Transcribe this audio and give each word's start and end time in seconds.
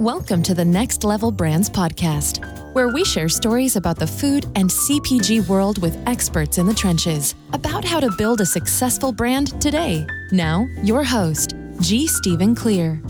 Welcome 0.00 0.42
to 0.44 0.54
the 0.54 0.64
Next 0.64 1.04
Level 1.04 1.30
Brands 1.30 1.68
podcast, 1.68 2.42
where 2.72 2.88
we 2.88 3.04
share 3.04 3.28
stories 3.28 3.76
about 3.76 3.98
the 3.98 4.06
food 4.06 4.46
and 4.54 4.70
CPG 4.70 5.46
world 5.46 5.82
with 5.82 5.94
experts 6.08 6.56
in 6.56 6.64
the 6.64 6.72
trenches 6.72 7.34
about 7.52 7.84
how 7.84 8.00
to 8.00 8.10
build 8.16 8.40
a 8.40 8.46
successful 8.46 9.12
brand 9.12 9.60
today. 9.60 10.06
Now, 10.32 10.66
your 10.82 11.04
host, 11.04 11.54
G. 11.82 12.06
Stephen 12.06 12.54
Clear. 12.54 13.02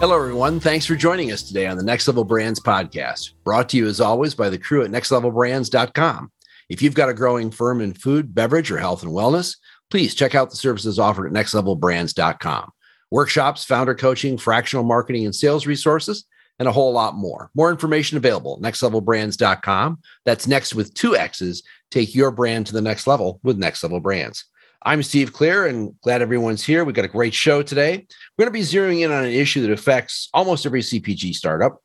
Hello, 0.00 0.16
everyone. 0.16 0.58
Thanks 0.58 0.84
for 0.84 0.96
joining 0.96 1.30
us 1.30 1.44
today 1.44 1.68
on 1.68 1.76
the 1.76 1.84
Next 1.84 2.08
Level 2.08 2.24
Brands 2.24 2.58
podcast, 2.58 3.34
brought 3.44 3.68
to 3.68 3.76
you 3.76 3.86
as 3.86 4.00
always 4.00 4.34
by 4.34 4.50
the 4.50 4.58
crew 4.58 4.82
at 4.82 4.90
nextlevelbrands.com. 4.90 6.32
If 6.70 6.82
you've 6.82 6.94
got 6.94 7.08
a 7.08 7.14
growing 7.14 7.52
firm 7.52 7.80
in 7.80 7.94
food, 7.94 8.34
beverage, 8.34 8.72
or 8.72 8.78
health 8.78 9.04
and 9.04 9.12
wellness, 9.12 9.58
please 9.92 10.16
check 10.16 10.34
out 10.34 10.50
the 10.50 10.56
services 10.56 10.98
offered 10.98 11.28
at 11.28 11.32
nextlevelbrands.com 11.32 12.72
workshops, 13.14 13.64
founder 13.64 13.94
coaching, 13.94 14.36
fractional 14.36 14.84
marketing 14.84 15.24
and 15.24 15.34
sales 15.34 15.68
resources, 15.68 16.24
and 16.58 16.66
a 16.66 16.72
whole 16.72 16.92
lot 16.92 17.14
more. 17.14 17.48
More 17.54 17.70
information 17.70 18.16
available 18.16 18.60
nextlevelbrands.com. 18.60 20.00
That's 20.24 20.48
next 20.48 20.74
with 20.74 20.92
two 20.94 21.16
X's. 21.16 21.62
Take 21.92 22.12
your 22.12 22.32
brand 22.32 22.66
to 22.66 22.72
the 22.72 22.82
next 22.82 23.06
level 23.06 23.38
with 23.44 23.56
Next 23.56 23.84
Level 23.84 24.00
Brands. 24.00 24.44
I'm 24.82 25.00
Steve 25.04 25.32
Clear 25.32 25.64
and 25.66 25.94
glad 26.00 26.22
everyone's 26.22 26.64
here. 26.64 26.84
We've 26.84 26.94
got 26.94 27.04
a 27.04 27.08
great 27.08 27.34
show 27.34 27.62
today. 27.62 28.04
We're 28.36 28.46
going 28.46 28.52
to 28.52 28.58
be 28.58 28.66
zeroing 28.66 29.04
in 29.04 29.12
on 29.12 29.24
an 29.24 29.32
issue 29.32 29.62
that 29.62 29.70
affects 29.70 30.28
almost 30.34 30.66
every 30.66 30.82
CPG 30.82 31.34
startup 31.34 31.78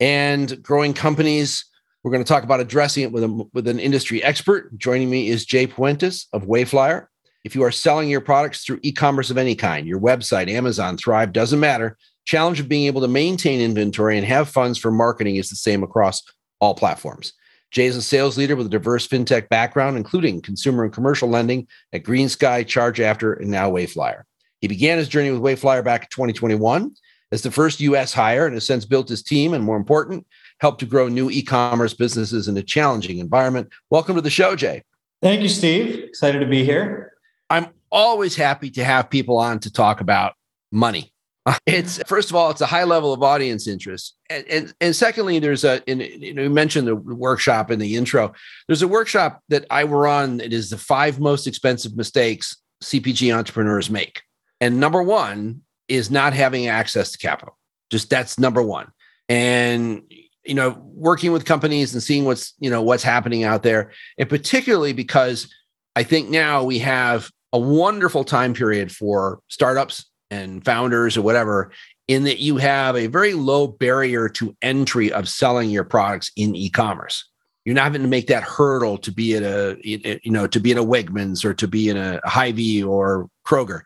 and 0.00 0.62
growing 0.62 0.92
companies. 0.92 1.64
We're 2.02 2.12
going 2.12 2.22
to 2.22 2.28
talk 2.28 2.44
about 2.44 2.60
addressing 2.60 3.04
it 3.04 3.10
with, 3.10 3.24
a, 3.24 3.48
with 3.54 3.68
an 3.68 3.80
industry 3.80 4.22
expert. 4.22 4.76
Joining 4.76 5.08
me 5.08 5.28
is 5.28 5.46
Jay 5.46 5.66
Puentes 5.66 6.26
of 6.34 6.42
Wayflyer. 6.42 7.06
If 7.44 7.54
you 7.54 7.62
are 7.62 7.70
selling 7.70 8.08
your 8.08 8.22
products 8.22 8.64
through 8.64 8.80
e 8.82 8.90
commerce 8.90 9.30
of 9.30 9.36
any 9.36 9.54
kind, 9.54 9.86
your 9.86 10.00
website, 10.00 10.48
Amazon, 10.48 10.96
Thrive, 10.96 11.30
doesn't 11.32 11.60
matter. 11.60 11.98
Challenge 12.24 12.58
of 12.58 12.70
being 12.70 12.86
able 12.86 13.02
to 13.02 13.08
maintain 13.08 13.60
inventory 13.60 14.16
and 14.16 14.26
have 14.26 14.48
funds 14.48 14.78
for 14.78 14.90
marketing 14.90 15.36
is 15.36 15.50
the 15.50 15.56
same 15.56 15.82
across 15.82 16.22
all 16.58 16.74
platforms. 16.74 17.34
Jay 17.70 17.84
is 17.84 17.96
a 17.96 18.02
sales 18.02 18.38
leader 18.38 18.56
with 18.56 18.68
a 18.68 18.70
diverse 18.70 19.06
fintech 19.06 19.50
background, 19.50 19.98
including 19.98 20.40
consumer 20.40 20.84
and 20.84 20.92
commercial 20.92 21.28
lending 21.28 21.68
at 21.92 22.02
GreenSky, 22.02 22.66
Charge 22.66 22.98
After, 22.98 23.34
and 23.34 23.50
now 23.50 23.70
Wayflyer. 23.70 24.22
He 24.60 24.68
began 24.68 24.96
his 24.96 25.08
journey 25.08 25.30
with 25.30 25.42
Wayflyer 25.42 25.84
back 25.84 26.04
in 26.04 26.08
2021 26.08 26.94
as 27.30 27.42
the 27.42 27.50
first 27.50 27.80
US 27.80 28.14
hire 28.14 28.46
and 28.46 28.54
has 28.54 28.66
since 28.66 28.86
built 28.86 29.08
his 29.08 29.22
team 29.22 29.52
and, 29.52 29.62
more 29.62 29.76
important, 29.76 30.26
helped 30.60 30.80
to 30.80 30.86
grow 30.86 31.08
new 31.08 31.28
e 31.28 31.42
commerce 31.42 31.92
businesses 31.92 32.48
in 32.48 32.56
a 32.56 32.62
challenging 32.62 33.18
environment. 33.18 33.68
Welcome 33.90 34.14
to 34.14 34.22
the 34.22 34.30
show, 34.30 34.56
Jay. 34.56 34.82
Thank 35.20 35.42
you, 35.42 35.50
Steve. 35.50 36.04
Excited 36.04 36.38
to 36.38 36.46
be 36.46 36.64
here. 36.64 37.13
I'm 37.54 37.68
always 37.92 38.34
happy 38.34 38.70
to 38.70 38.84
have 38.84 39.08
people 39.08 39.38
on 39.38 39.60
to 39.60 39.72
talk 39.72 40.00
about 40.00 40.34
money. 40.72 41.12
It's 41.66 42.02
first 42.06 42.30
of 42.30 42.36
all, 42.36 42.50
it's 42.50 42.62
a 42.62 42.66
high 42.66 42.84
level 42.84 43.12
of 43.12 43.22
audience 43.22 43.68
interest, 43.68 44.16
and 44.30 44.46
and, 44.48 44.74
and 44.80 44.96
secondly, 44.96 45.38
there's 45.38 45.62
a 45.62 45.82
and, 45.86 46.00
you 46.00 46.32
know 46.32 46.42
you 46.42 46.50
mentioned 46.50 46.88
the 46.88 46.96
workshop 46.96 47.70
in 47.70 47.78
the 47.78 47.96
intro. 47.96 48.32
There's 48.66 48.80
a 48.80 48.88
workshop 48.88 49.42
that 49.50 49.66
I 49.70 49.84
were 49.84 50.06
on. 50.06 50.40
It 50.40 50.54
is 50.54 50.70
the 50.70 50.78
five 50.78 51.20
most 51.20 51.46
expensive 51.46 51.96
mistakes 51.96 52.56
CPG 52.82 53.36
entrepreneurs 53.36 53.90
make, 53.90 54.22
and 54.58 54.80
number 54.80 55.02
one 55.02 55.60
is 55.86 56.10
not 56.10 56.32
having 56.32 56.66
access 56.66 57.12
to 57.12 57.18
capital. 57.18 57.58
Just 57.90 58.08
that's 58.08 58.38
number 58.38 58.62
one, 58.62 58.90
and 59.28 60.02
you 60.46 60.54
know 60.54 60.82
working 60.94 61.30
with 61.30 61.44
companies 61.44 61.92
and 61.92 62.02
seeing 62.02 62.24
what's 62.24 62.54
you 62.58 62.70
know 62.70 62.80
what's 62.80 63.04
happening 63.04 63.44
out 63.44 63.62
there, 63.62 63.92
and 64.16 64.30
particularly 64.30 64.94
because 64.94 65.52
I 65.94 66.04
think 66.04 66.30
now 66.30 66.64
we 66.64 66.78
have 66.78 67.30
a 67.54 67.58
wonderful 67.58 68.24
time 68.24 68.52
period 68.52 68.90
for 68.90 69.38
startups 69.48 70.04
and 70.30 70.64
founders 70.64 71.16
or 71.16 71.22
whatever 71.22 71.70
in 72.08 72.24
that 72.24 72.40
you 72.40 72.56
have 72.56 72.96
a 72.96 73.06
very 73.06 73.32
low 73.32 73.68
barrier 73.68 74.28
to 74.28 74.54
entry 74.60 75.12
of 75.12 75.28
selling 75.28 75.70
your 75.70 75.84
products 75.84 76.32
in 76.36 76.56
e-commerce. 76.56 77.24
You're 77.64 77.76
not 77.76 77.84
having 77.84 78.02
to 78.02 78.08
make 78.08 78.26
that 78.26 78.42
hurdle 78.42 78.98
to 78.98 79.12
be 79.12 79.36
at 79.36 79.42
a 79.42 79.78
you 79.82 80.30
know 80.30 80.46
to 80.48 80.60
be 80.60 80.72
in 80.72 80.78
a 80.78 80.84
wegmans 80.84 81.44
or 81.44 81.54
to 81.54 81.66
be 81.66 81.88
in 81.88 81.96
a 81.96 82.20
Hy-Vee 82.24 82.82
or 82.82 83.30
kroger. 83.46 83.82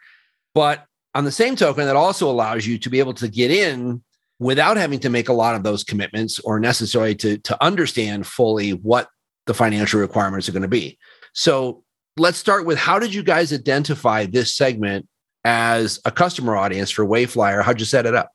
But 0.54 0.84
on 1.14 1.24
the 1.24 1.30
same 1.30 1.54
token 1.54 1.84
that 1.84 1.94
also 1.94 2.28
allows 2.28 2.66
you 2.66 2.78
to 2.78 2.90
be 2.90 2.98
able 2.98 3.14
to 3.14 3.28
get 3.28 3.50
in 3.50 4.02
without 4.40 4.78
having 4.78 4.98
to 5.00 5.10
make 5.10 5.28
a 5.28 5.32
lot 5.32 5.54
of 5.54 5.62
those 5.62 5.84
commitments 5.84 6.38
or 6.40 6.58
necessarily 6.58 7.14
to, 7.16 7.38
to 7.38 7.62
understand 7.62 8.26
fully 8.26 8.70
what 8.70 9.08
the 9.46 9.54
financial 9.54 10.00
requirements 10.00 10.48
are 10.48 10.52
going 10.52 10.62
to 10.62 10.68
be. 10.68 10.98
So 11.32 11.84
let's 12.18 12.38
start 12.38 12.66
with 12.66 12.78
how 12.78 12.98
did 12.98 13.14
you 13.14 13.22
guys 13.22 13.52
identify 13.52 14.26
this 14.26 14.54
segment 14.54 15.06
as 15.44 16.00
a 16.04 16.10
customer 16.10 16.56
audience 16.56 16.90
for 16.90 17.04
Wayflyer? 17.04 17.62
How'd 17.62 17.80
you 17.80 17.86
set 17.86 18.06
it 18.06 18.14
up? 18.14 18.32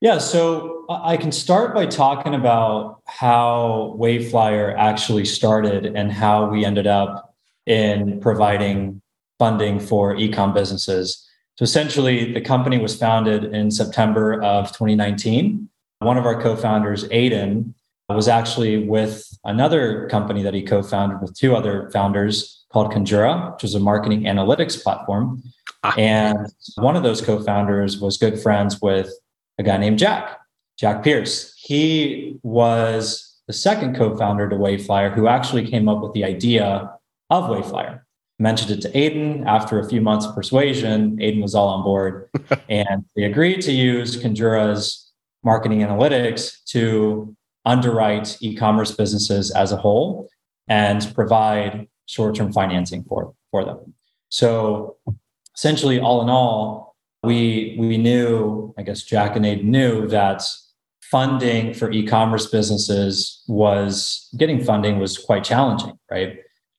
Yeah, 0.00 0.18
so 0.18 0.84
I 0.88 1.16
can 1.16 1.32
start 1.32 1.74
by 1.74 1.86
talking 1.86 2.34
about 2.34 3.02
how 3.06 3.96
Wayflyer 3.98 4.76
actually 4.78 5.24
started 5.24 5.86
and 5.86 6.12
how 6.12 6.48
we 6.48 6.64
ended 6.64 6.86
up 6.86 7.34
in 7.66 8.20
providing 8.20 9.02
funding 9.38 9.80
for 9.80 10.14
ecom 10.14 10.54
businesses. 10.54 11.28
So 11.56 11.64
essentially, 11.64 12.32
the 12.32 12.40
company 12.40 12.78
was 12.78 12.96
founded 12.96 13.44
in 13.52 13.72
September 13.72 14.40
of 14.40 14.68
2019. 14.68 15.68
One 15.98 16.16
of 16.16 16.24
our 16.24 16.40
co-founders, 16.40 17.04
Aidan, 17.10 17.74
was 18.08 18.28
actually 18.28 18.86
with 18.86 19.26
another 19.44 20.08
company 20.08 20.42
that 20.44 20.54
he 20.54 20.62
co-founded 20.62 21.20
with 21.20 21.36
two 21.36 21.56
other 21.56 21.90
founders 21.92 22.57
called 22.72 22.92
Conjura, 22.92 23.54
which 23.54 23.64
is 23.64 23.74
a 23.74 23.80
marketing 23.80 24.22
analytics 24.22 24.82
platform. 24.82 25.42
Ah. 25.82 25.94
And 25.96 26.46
one 26.76 26.96
of 26.96 27.02
those 27.02 27.20
co 27.20 27.42
founders 27.42 28.00
was 28.00 28.16
good 28.16 28.40
friends 28.40 28.80
with 28.80 29.12
a 29.58 29.62
guy 29.62 29.76
named 29.76 29.98
Jack, 29.98 30.38
Jack 30.78 31.02
Pierse. 31.02 31.52
He 31.56 32.38
was 32.42 33.36
the 33.46 33.52
second 33.52 33.96
co 33.96 34.16
founder 34.16 34.48
to 34.48 34.56
Wayflyer 34.56 35.12
who 35.14 35.26
actually 35.26 35.68
came 35.68 35.88
up 35.88 36.02
with 36.02 36.12
the 36.12 36.24
idea 36.24 36.90
of 37.30 37.44
Wayflyer. 37.44 38.02
Mentioned 38.38 38.70
it 38.70 38.80
to 38.82 38.96
Aidan. 38.96 39.46
After 39.48 39.80
a 39.80 39.88
few 39.88 40.00
months 40.00 40.26
of 40.26 40.34
persuasion, 40.34 41.20
Aidan 41.20 41.42
was 41.42 41.54
all 41.54 41.68
on 41.68 41.82
board 41.82 42.28
and 42.68 43.04
they 43.16 43.24
agreed 43.24 43.60
to 43.62 43.72
use 43.72 44.22
Conjura's 44.22 45.10
marketing 45.42 45.80
analytics 45.80 46.62
to 46.66 47.34
underwrite 47.64 48.38
e 48.40 48.54
commerce 48.54 48.92
businesses 48.92 49.50
as 49.50 49.72
a 49.72 49.76
whole 49.76 50.28
and 50.68 51.12
provide 51.14 51.88
short-term 52.08 52.52
financing 52.52 53.04
for, 53.04 53.32
for 53.50 53.64
them. 53.64 53.94
So 54.28 54.96
essentially, 55.54 56.00
all 56.00 56.20
in 56.22 56.28
all, 56.28 56.96
we 57.22 57.76
we 57.78 57.96
knew, 57.96 58.74
I 58.78 58.82
guess 58.82 59.02
Jack 59.02 59.36
and 59.36 59.44
Aidan 59.44 59.70
knew 59.70 60.06
that 60.08 60.42
funding 61.02 61.74
for 61.74 61.90
e-commerce 61.90 62.46
businesses 62.46 63.42
was 63.48 64.28
getting 64.36 64.62
funding 64.62 64.98
was 64.98 65.16
quite 65.16 65.42
challenging, 65.42 65.98
right? 66.10 66.36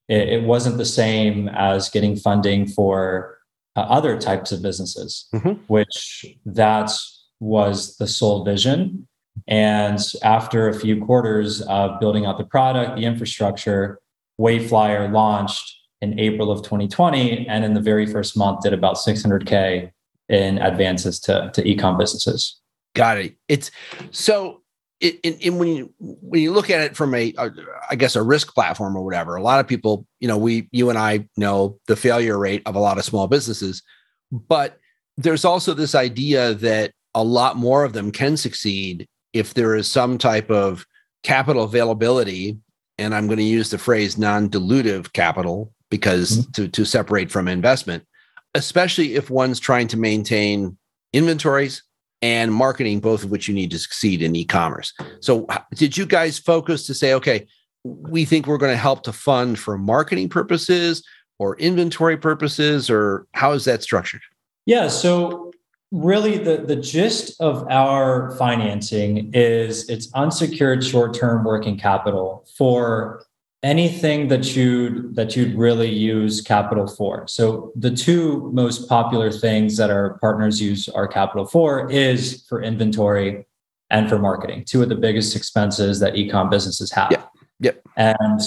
It, 0.08 0.30
it 0.30 0.44
wasn't 0.44 0.78
the 0.78 0.86
same 0.86 1.50
as 1.50 1.90
getting 1.90 2.16
funding 2.16 2.68
for 2.68 3.38
uh, 3.76 3.82
other 3.82 4.20
types 4.20 4.52
of 4.52 4.62
businesses, 4.62 5.28
mm-hmm. 5.34 5.62
which 5.68 6.26
that 6.46 6.92
was 7.40 7.98
the 7.98 8.08
sole 8.08 8.44
vision. 8.44 9.08
And 9.48 10.00
after 10.22 10.68
a 10.68 10.80
few 10.80 11.04
quarters 11.04 11.62
of 11.62 12.00
building 12.00 12.26
out 12.26 12.38
the 12.38 12.46
product, 12.46 12.98
the 12.98 13.06
infrastructure, 13.06 14.00
Wayflyer 14.40 15.12
launched 15.12 15.76
in 16.02 16.18
April 16.20 16.52
of 16.52 16.60
2020, 16.60 17.48
and 17.48 17.66
in 17.66 17.74
the 17.74 17.82
very 17.82 18.06
first 18.06 18.38
month 18.38 18.62
did 18.62 18.74
about 18.74 18.96
600k 18.96 19.92
in 20.30 20.58
advances 20.60 21.20
to 21.22 21.52
to 21.54 21.64
ecom 21.64 21.98
businesses. 21.98 22.60
Got 22.96 23.18
it. 23.18 23.36
It's 23.48 23.72
so. 24.12 24.62
When 25.02 25.68
you 25.70 25.94
when 26.00 26.42
you 26.42 26.52
look 26.52 26.70
at 26.70 26.82
it 26.82 26.98
from 26.98 27.16
a, 27.16 27.34
a, 27.38 27.52
I 27.90 27.96
guess 27.96 28.18
a 28.18 28.22
risk 28.22 28.54
platform 28.54 28.98
or 28.98 29.02
whatever, 29.02 29.38
a 29.38 29.42
lot 29.42 29.62
of 29.62 29.68
people, 29.68 30.06
you 30.20 30.28
know, 30.28 30.38
we 30.38 30.68
you 30.74 30.90
and 30.90 31.00
I 31.00 31.26
know 31.38 31.80
the 31.88 31.96
failure 31.96 32.38
rate 32.38 32.64
of 32.66 32.76
a 32.76 32.80
lot 32.80 32.98
of 32.98 33.06
small 33.06 33.28
businesses, 33.28 33.82
but 34.30 34.78
there's 35.16 35.46
also 35.46 35.74
this 35.74 35.96
idea 35.96 36.54
that 36.56 36.92
a 37.16 37.24
lot 37.24 37.56
more 37.56 37.86
of 37.86 37.94
them 37.94 38.12
can 38.12 38.36
succeed 38.36 39.08
if 39.32 39.54
there 39.54 39.74
is 39.74 39.90
some 39.90 40.18
type 40.18 40.52
of 40.52 40.86
capital 41.24 41.64
availability 41.64 42.58
and 43.00 43.16
I'm 43.16 43.28
going 43.28 43.38
to 43.38 43.44
use 43.44 43.70
the 43.70 43.78
phrase 43.78 44.18
non-dilutive 44.18 45.14
capital 45.14 45.74
because 45.90 46.40
mm-hmm. 46.40 46.52
to, 46.52 46.68
to 46.68 46.86
separate 46.86 47.32
from 47.32 47.48
investment, 47.48 48.06
especially 48.54 49.16
if 49.16 49.30
one's 49.30 49.60
trying 49.60 49.88
to 49.88 49.98
maintain 49.98 50.78
inventories 51.14 51.84
and 52.22 52.54
marketing, 52.54 53.00
both 53.00 53.24
of 53.24 53.32
which 53.32 53.48
you 53.48 53.54
need 53.56 53.72
to 53.72 53.80
succeed 53.80 54.22
in 54.22 54.36
e-commerce. 54.36 54.94
So 55.22 55.48
did 55.74 55.98
you 55.98 56.06
guys 56.06 56.38
focus 56.38 56.86
to 56.88 56.94
say, 56.94 57.14
okay, 57.14 57.48
we 57.84 58.26
think 58.26 58.46
we're 58.46 58.58
going 58.58 58.74
to 58.74 58.78
help 58.78 59.04
to 59.04 59.14
fund 59.14 59.58
for 59.58 59.78
marketing 59.78 60.30
purposes 60.30 61.02
or 61.40 61.56
inventory 61.58 62.18
purposes, 62.18 62.90
or 62.90 63.26
how 63.34 63.54
is 63.54 63.64
that 63.64 63.82
structured? 63.82 64.22
Yeah. 64.66 64.90
So 64.90 65.49
really 65.92 66.38
the, 66.38 66.58
the 66.58 66.76
gist 66.76 67.40
of 67.42 67.66
our 67.70 68.36
financing 68.38 69.32
is 69.34 69.90
it's 69.90 70.12
unsecured 70.14 70.84
short-term 70.84 71.44
working 71.44 71.78
capital 71.78 72.46
for 72.56 73.26
anything 73.62 74.30
that 74.30 74.56
you 74.56 75.12
that 75.14 75.36
you'd 75.36 75.54
really 75.56 75.90
use 75.90 76.42
capital 76.42 76.88
for. 76.88 77.28
So 77.28 77.74
the 77.76 77.92
two 77.92 78.50
most 78.54 78.88
popular 78.88 79.32
things 79.32 79.76
that 79.78 79.90
our 79.90 80.18
partners 80.20 80.62
use 80.62 80.88
our 80.90 81.08
capital 81.08 81.46
for 81.46 81.92
is 81.92 82.46
for 82.48 82.62
inventory 82.62 83.46
and 83.90 84.08
for 84.08 84.18
marketing. 84.20 84.64
Two 84.66 84.82
of 84.84 84.90
the 84.90 84.96
biggest 84.96 85.36
expenses 85.36 86.00
that 86.00 86.14
ecom 86.14 86.50
businesses 86.50 86.92
have. 86.92 87.12
Yep. 87.12 87.32
Yep. 87.62 87.82
And 87.98 88.40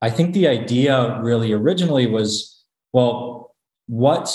I 0.00 0.08
think 0.08 0.32
the 0.32 0.48
idea 0.48 1.20
really 1.20 1.52
originally 1.52 2.06
was, 2.06 2.64
well, 2.92 3.54
what 3.88 4.30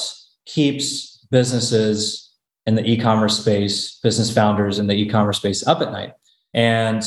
keeps 0.45 1.25
businesses 1.31 2.24
in 2.65 2.75
the 2.75 2.85
e-commerce 2.89 3.39
space, 3.39 3.99
business 4.01 4.33
founders 4.33 4.79
in 4.79 4.87
the 4.87 4.93
e-commerce 4.93 5.37
space 5.37 5.65
up 5.67 5.81
at 5.81 5.91
night? 5.91 6.13
And 6.53 7.03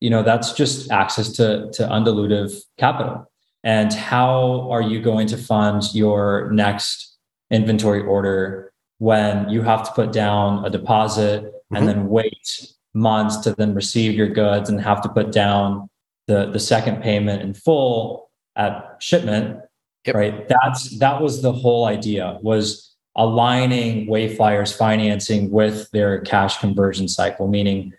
you 0.00 0.08
know 0.08 0.22
that's 0.22 0.52
just 0.52 0.90
access 0.90 1.30
to 1.32 1.70
to 1.72 1.86
undilutive 1.86 2.52
capital 2.78 3.30
and 3.62 3.92
how 3.92 4.68
are 4.70 4.82
you 4.82 5.00
going 5.00 5.26
to 5.28 5.36
fund 5.36 5.82
your 5.94 6.50
next 6.50 7.18
inventory 7.50 8.02
order 8.02 8.72
when 8.98 9.48
you 9.50 9.62
have 9.62 9.82
to 9.86 9.92
put 9.92 10.12
down 10.12 10.64
a 10.64 10.70
deposit 10.70 11.44
mm-hmm. 11.44 11.76
and 11.76 11.88
then 11.88 12.08
wait 12.08 12.72
months 12.94 13.36
to 13.36 13.54
then 13.54 13.74
receive 13.74 14.14
your 14.14 14.28
goods 14.28 14.68
and 14.68 14.80
have 14.80 15.02
to 15.02 15.08
put 15.08 15.30
down 15.30 15.88
the 16.26 16.50
the 16.50 16.58
second 16.58 17.02
payment 17.02 17.42
in 17.42 17.54
full 17.54 18.30
at 18.56 18.96
shipment 19.00 19.58
yep. 20.06 20.14
right 20.14 20.48
that's 20.48 20.98
that 20.98 21.20
was 21.20 21.42
the 21.42 21.52
whole 21.52 21.84
idea 21.84 22.38
was 22.42 22.89
aligning 23.20 24.06
wayflyer's 24.06 24.72
financing 24.72 25.50
with 25.50 25.90
their 25.90 26.20
cash 26.22 26.58
conversion 26.58 27.06
cycle 27.06 27.46
meaning 27.46 27.92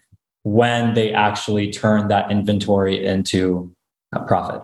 when 0.43 0.95
they 0.95 1.13
actually 1.13 1.71
turn 1.71 2.07
that 2.07 2.31
inventory 2.31 3.05
into 3.05 3.71
a 4.13 4.19
profit. 4.21 4.63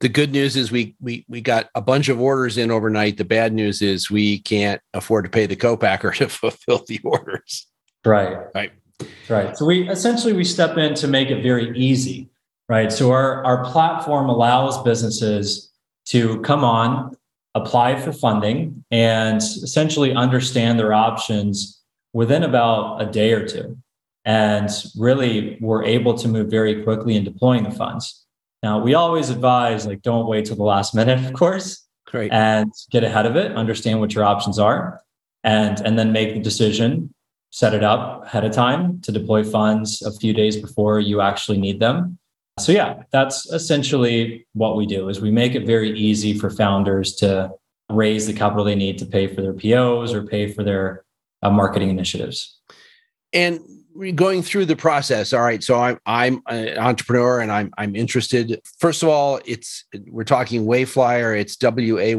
The 0.00 0.10
good 0.10 0.30
news 0.32 0.56
is 0.56 0.70
we 0.70 0.94
we 1.00 1.24
we 1.28 1.40
got 1.40 1.70
a 1.74 1.80
bunch 1.80 2.08
of 2.08 2.20
orders 2.20 2.58
in 2.58 2.70
overnight. 2.70 3.16
The 3.16 3.24
bad 3.24 3.52
news 3.54 3.80
is 3.80 4.10
we 4.10 4.40
can't 4.40 4.82
afford 4.92 5.24
to 5.24 5.30
pay 5.30 5.46
the 5.46 5.56
co-packer 5.56 6.10
to 6.18 6.28
fulfill 6.28 6.84
the 6.86 7.00
orders. 7.02 7.66
Right. 8.04 8.36
Right. 8.54 8.72
Right. 9.28 9.56
So 9.56 9.64
we 9.64 9.88
essentially 9.88 10.32
we 10.32 10.44
step 10.44 10.76
in 10.76 10.94
to 10.96 11.08
make 11.08 11.30
it 11.30 11.42
very 11.42 11.76
easy. 11.78 12.28
Right. 12.68 12.92
So 12.92 13.10
our, 13.10 13.44
our 13.44 13.64
platform 13.64 14.28
allows 14.28 14.82
businesses 14.82 15.70
to 16.06 16.40
come 16.42 16.64
on, 16.64 17.16
apply 17.54 18.00
for 18.00 18.12
funding, 18.12 18.84
and 18.90 19.40
essentially 19.40 20.14
understand 20.14 20.78
their 20.78 20.92
options 20.92 21.80
within 22.12 22.42
about 22.42 23.00
a 23.00 23.06
day 23.06 23.32
or 23.32 23.46
two 23.46 23.76
and 24.24 24.70
really 24.96 25.58
were 25.60 25.84
able 25.84 26.14
to 26.14 26.28
move 26.28 26.48
very 26.48 26.82
quickly 26.82 27.16
in 27.16 27.24
deploying 27.24 27.64
the 27.64 27.70
funds. 27.70 28.24
Now, 28.62 28.78
we 28.78 28.94
always 28.94 29.30
advise 29.30 29.86
like 29.86 30.02
don't 30.02 30.28
wait 30.28 30.44
till 30.46 30.56
the 30.56 30.62
last 30.62 30.94
minute, 31.00 31.24
of 31.24 31.32
course, 31.32 31.86
Great. 32.06 32.32
and 32.32 32.72
get 32.90 33.04
ahead 33.04 33.26
of 33.26 33.36
it, 33.36 33.52
understand 33.52 34.00
what 34.00 34.14
your 34.14 34.24
options 34.24 34.58
are, 34.58 35.00
and 35.44 35.80
and 35.80 35.98
then 35.98 36.12
make 36.12 36.34
the 36.34 36.40
decision, 36.40 37.12
set 37.50 37.74
it 37.74 37.82
up 37.82 38.26
ahead 38.26 38.44
of 38.44 38.52
time 38.52 39.00
to 39.02 39.12
deploy 39.12 39.42
funds 39.42 40.02
a 40.02 40.12
few 40.12 40.32
days 40.32 40.56
before 40.56 41.00
you 41.00 41.20
actually 41.20 41.58
need 41.58 41.80
them. 41.80 42.18
So 42.62 42.72
yeah, 42.72 43.02
that's 43.10 43.46
essentially 43.52 44.46
what 44.52 44.76
we 44.76 44.86
do 44.86 45.08
is 45.08 45.20
we 45.20 45.30
make 45.30 45.54
it 45.54 45.66
very 45.66 45.90
easy 45.98 46.38
for 46.38 46.50
founders 46.50 47.14
to 47.16 47.50
raise 47.90 48.26
the 48.26 48.32
capital 48.32 48.64
they 48.64 48.74
need 48.74 48.98
to 48.98 49.06
pay 49.06 49.26
for 49.26 49.42
their 49.42 49.52
POs 49.52 50.14
or 50.14 50.24
pay 50.24 50.50
for 50.52 50.62
their 50.62 51.04
uh, 51.42 51.50
marketing 51.50 51.90
initiatives. 51.90 52.58
And 53.32 53.60
going 54.14 54.42
through 54.42 54.64
the 54.64 54.74
process 54.74 55.34
all 55.34 55.42
right 55.42 55.62
so 55.62 55.78
i'm 55.78 56.00
i'm 56.06 56.42
an 56.48 56.78
entrepreneur 56.78 57.40
and 57.40 57.52
i'm 57.52 57.70
i'm 57.76 57.94
interested 57.94 58.58
first 58.78 59.02
of 59.02 59.10
all 59.10 59.38
it's 59.44 59.84
we're 60.06 60.24
talking 60.24 60.64
wayflyer 60.64 61.38
it's 61.38 61.54
w-a-y-f-l-y-e-r 61.56 62.12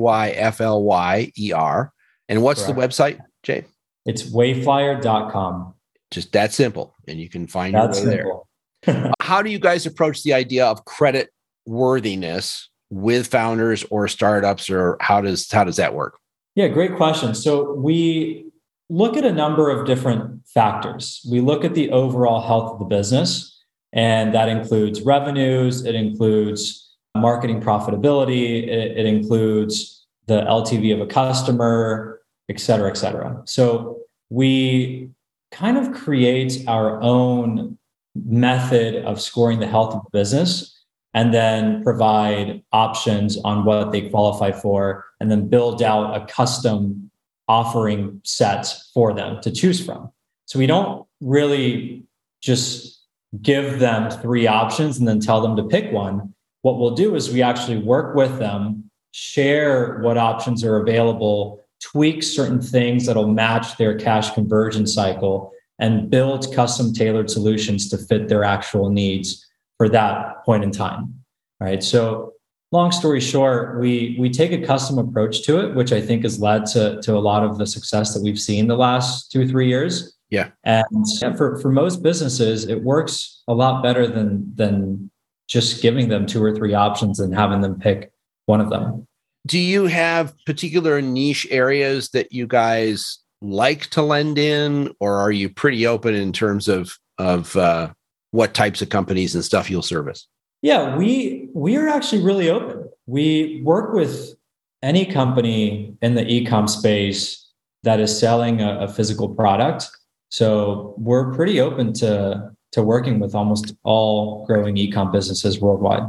and 2.30 2.44
what's 2.44 2.64
Correct. 2.64 2.80
the 2.80 2.88
website 2.88 3.18
jay 3.42 3.66
it's 4.06 4.22
wayflyer.com 4.22 5.74
just 6.12 6.32
that 6.34 6.54
simple 6.54 6.96
and 7.08 7.20
you 7.20 7.28
can 7.28 7.48
find 7.48 7.74
That's 7.74 8.00
your 8.02 8.08
way 8.08 8.18
simple. 8.18 8.34
there 8.34 8.53
how 9.20 9.42
do 9.42 9.50
you 9.50 9.60
guys 9.60 9.86
approach 9.86 10.24
the 10.24 10.34
idea 10.34 10.66
of 10.66 10.86
credit 10.86 11.30
worthiness 11.66 12.70
with 12.90 13.28
founders 13.28 13.84
or 13.90 14.08
startups 14.08 14.70
or 14.70 14.98
how 15.00 15.22
does 15.22 15.50
how 15.52 15.64
does 15.64 15.78
that 15.78 15.94
work 15.94 16.18
yeah 16.56 16.68
great 16.68 16.96
question 16.96 17.34
so 17.34 17.74
we 17.74 18.46
look 18.90 19.18
at 19.18 19.26
a 19.26 19.32
number 19.32 19.70
of 19.70 19.88
different 19.88 20.46
factors. 20.48 21.26
We 21.30 21.42
look 21.42 21.66
at 21.66 21.74
the 21.74 21.90
overall 21.92 22.46
health 22.46 22.74
of 22.74 22.80
the 22.80 22.86
business, 22.86 23.60
and 23.92 24.34
that 24.34 24.50
includes 24.50 25.02
revenues, 25.02 25.84
it 25.86 25.96
includes 25.96 26.96
marketing 27.18 27.62
profitability, 27.62 28.68
it, 28.68 28.98
it 28.98 29.06
includes 29.06 30.06
the 30.28 30.42
LTV 30.42 30.94
of 30.94 31.02
a 31.02 31.08
customer, 31.08 32.22
et 32.50 32.60
cetera, 32.60 32.90
et 32.90 32.98
cetera. 32.98 33.42
So 33.46 34.00
we 34.30 35.10
kind 35.52 35.78
of 35.78 35.94
create 35.94 36.64
our 36.68 37.02
own 37.02 37.78
method 38.16 39.04
of 39.06 39.22
scoring 39.22 39.60
the 39.60 39.68
health 39.68 39.94
of 39.94 40.04
the 40.04 40.18
business 40.18 40.70
and 41.14 41.34
then 41.34 41.84
provide 41.84 42.64
options 42.72 43.38
on 43.44 43.66
what 43.66 43.92
they 43.92 44.10
qualify 44.10 44.52
for 44.52 45.06
and 45.20 45.30
then 45.30 45.48
build 45.48 45.82
out 45.82 46.16
a 46.16 46.26
custom 46.26 47.10
offering 47.48 48.20
set 48.24 48.74
for 48.94 49.14
them 49.14 49.42
to 49.42 49.52
choose 49.52 49.84
from. 49.84 50.12
So 50.46 50.60
we 50.60 50.68
don't 50.68 51.06
really 51.22 52.04
just 52.42 53.02
give 53.42 53.80
them 53.80 54.10
three 54.10 54.48
options 54.48 54.98
and 55.00 55.08
then 55.08 55.20
tell 55.20 55.42
them 55.42 55.56
to 55.56 55.64
pick 55.64 55.92
one. 55.92 56.34
What 56.62 56.80
we'll 56.80 56.96
do 56.96 57.16
is 57.16 57.32
we 57.32 57.42
actually 57.42 57.78
work 57.78 58.16
with 58.16 58.40
them, 58.40 58.90
share 59.12 60.00
what 60.00 60.18
options 60.18 60.64
are 60.64 60.78
available, 60.78 61.64
tweak 61.82 62.24
certain 62.24 62.62
things 62.62 63.06
that'll 63.06 63.28
match 63.28 63.78
their 63.78 63.98
cash 63.98 64.34
conversion 64.34 64.88
cycle, 64.88 65.53
and 65.84 66.10
build 66.10 66.52
custom 66.56 66.94
tailored 66.94 67.30
solutions 67.30 67.90
to 67.90 67.98
fit 67.98 68.30
their 68.30 68.46
actual 68.46 68.90
needs 68.90 69.46
for 69.78 69.90
that 69.90 70.44
point 70.46 70.64
in 70.64 70.72
time. 70.72 71.14
Right. 71.60 71.84
So 71.84 72.34
long 72.72 72.94
story 72.94 73.20
short, 73.20 73.80
we 73.82 74.16
we 74.18 74.30
take 74.30 74.54
a 74.54 74.66
custom 74.66 74.98
approach 74.98 75.44
to 75.44 75.60
it, 75.60 75.76
which 75.76 75.92
I 75.92 76.02
think 76.02 76.24
has 76.24 76.40
led 76.40 76.66
to 76.68 77.02
to 77.02 77.18
a 77.18 77.20
lot 77.20 77.44
of 77.44 77.58
the 77.58 77.68
success 77.68 78.14
that 78.14 78.24
we've 78.24 78.40
seen 78.40 78.68
the 78.68 78.78
last 78.78 79.30
two 79.30 79.48
three 79.48 79.68
years. 79.68 80.18
Yeah, 80.30 80.50
and 80.64 81.06
for 81.38 81.60
for 81.60 81.70
most 81.70 82.02
businesses, 82.02 82.66
it 82.68 82.82
works 82.82 83.44
a 83.50 83.54
lot 83.54 83.84
better 83.84 84.08
than 84.08 84.52
than 84.56 85.12
just 85.48 85.82
giving 85.82 86.08
them 86.08 86.26
two 86.26 86.42
or 86.42 86.56
three 86.56 86.74
options 86.74 87.20
and 87.20 87.36
having 87.36 87.60
them 87.60 87.78
pick 87.78 88.12
one 88.46 88.62
of 88.62 88.70
them. 88.70 89.06
Do 89.46 89.60
you 89.60 89.88
have 89.88 90.34
particular 90.46 91.02
niche 91.02 91.46
areas 91.52 92.10
that 92.10 92.32
you 92.32 92.48
guys 92.48 93.20
like 93.44 93.88
to 93.88 94.02
lend 94.02 94.38
in, 94.38 94.94
or 95.00 95.18
are 95.18 95.32
you 95.32 95.50
pretty 95.50 95.86
open 95.86 96.16
in 96.16 96.34
terms 96.34 96.68
of 96.68 96.98
of 97.18 97.56
uh, 97.56 97.94
what 98.32 98.54
types 98.54 98.82
of 98.82 98.90
companies 98.90 99.36
and 99.36 99.44
stuff 99.44 99.70
you'll 99.70 99.82
service? 99.82 100.28
Yeah, 100.62 100.96
we 100.96 101.50
we 101.54 101.76
are 101.76 101.88
actually 101.88 102.24
really 102.24 102.50
open. 102.50 102.90
We 103.06 103.62
work 103.64 103.94
with 103.94 104.34
any 104.82 105.06
company 105.06 105.96
in 106.02 106.16
the 106.16 106.26
e-com 106.26 106.68
space 106.68 107.48
that 107.84 108.00
is 108.00 108.18
selling 108.18 108.62
a, 108.62 108.80
a 108.80 108.88
physical 108.88 109.30
product. 109.30 109.90
So 110.30 110.96
we're 110.98 111.34
pretty 111.34 111.60
open 111.60 111.94
to 111.94 112.52
to 112.72 112.82
working 112.82 113.20
with 113.20 113.36
almost 113.36 113.76
all 113.84 114.46
growing 114.48 114.78
e-com 114.78 115.12
businesses 115.12 115.60
worldwide. 115.60 116.04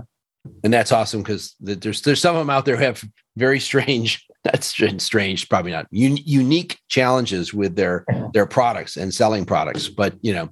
And 0.62 0.72
that's 0.72 0.92
awesome 0.92 1.22
because 1.22 1.54
there's 1.60 2.02
there's 2.02 2.20
some 2.20 2.36
of 2.36 2.40
them 2.40 2.50
out 2.50 2.64
there 2.64 2.76
who 2.76 2.84
have 2.84 3.04
very 3.36 3.60
strange 3.60 4.26
that's 4.44 4.74
strange 4.98 5.48
probably 5.48 5.72
not 5.72 5.86
un, 5.92 6.16
unique 6.18 6.78
challenges 6.88 7.52
with 7.52 7.76
their 7.76 8.04
their 8.34 8.46
products 8.46 8.96
and 8.96 9.12
selling 9.12 9.44
products 9.44 9.88
but 9.88 10.14
you 10.22 10.32
know 10.32 10.48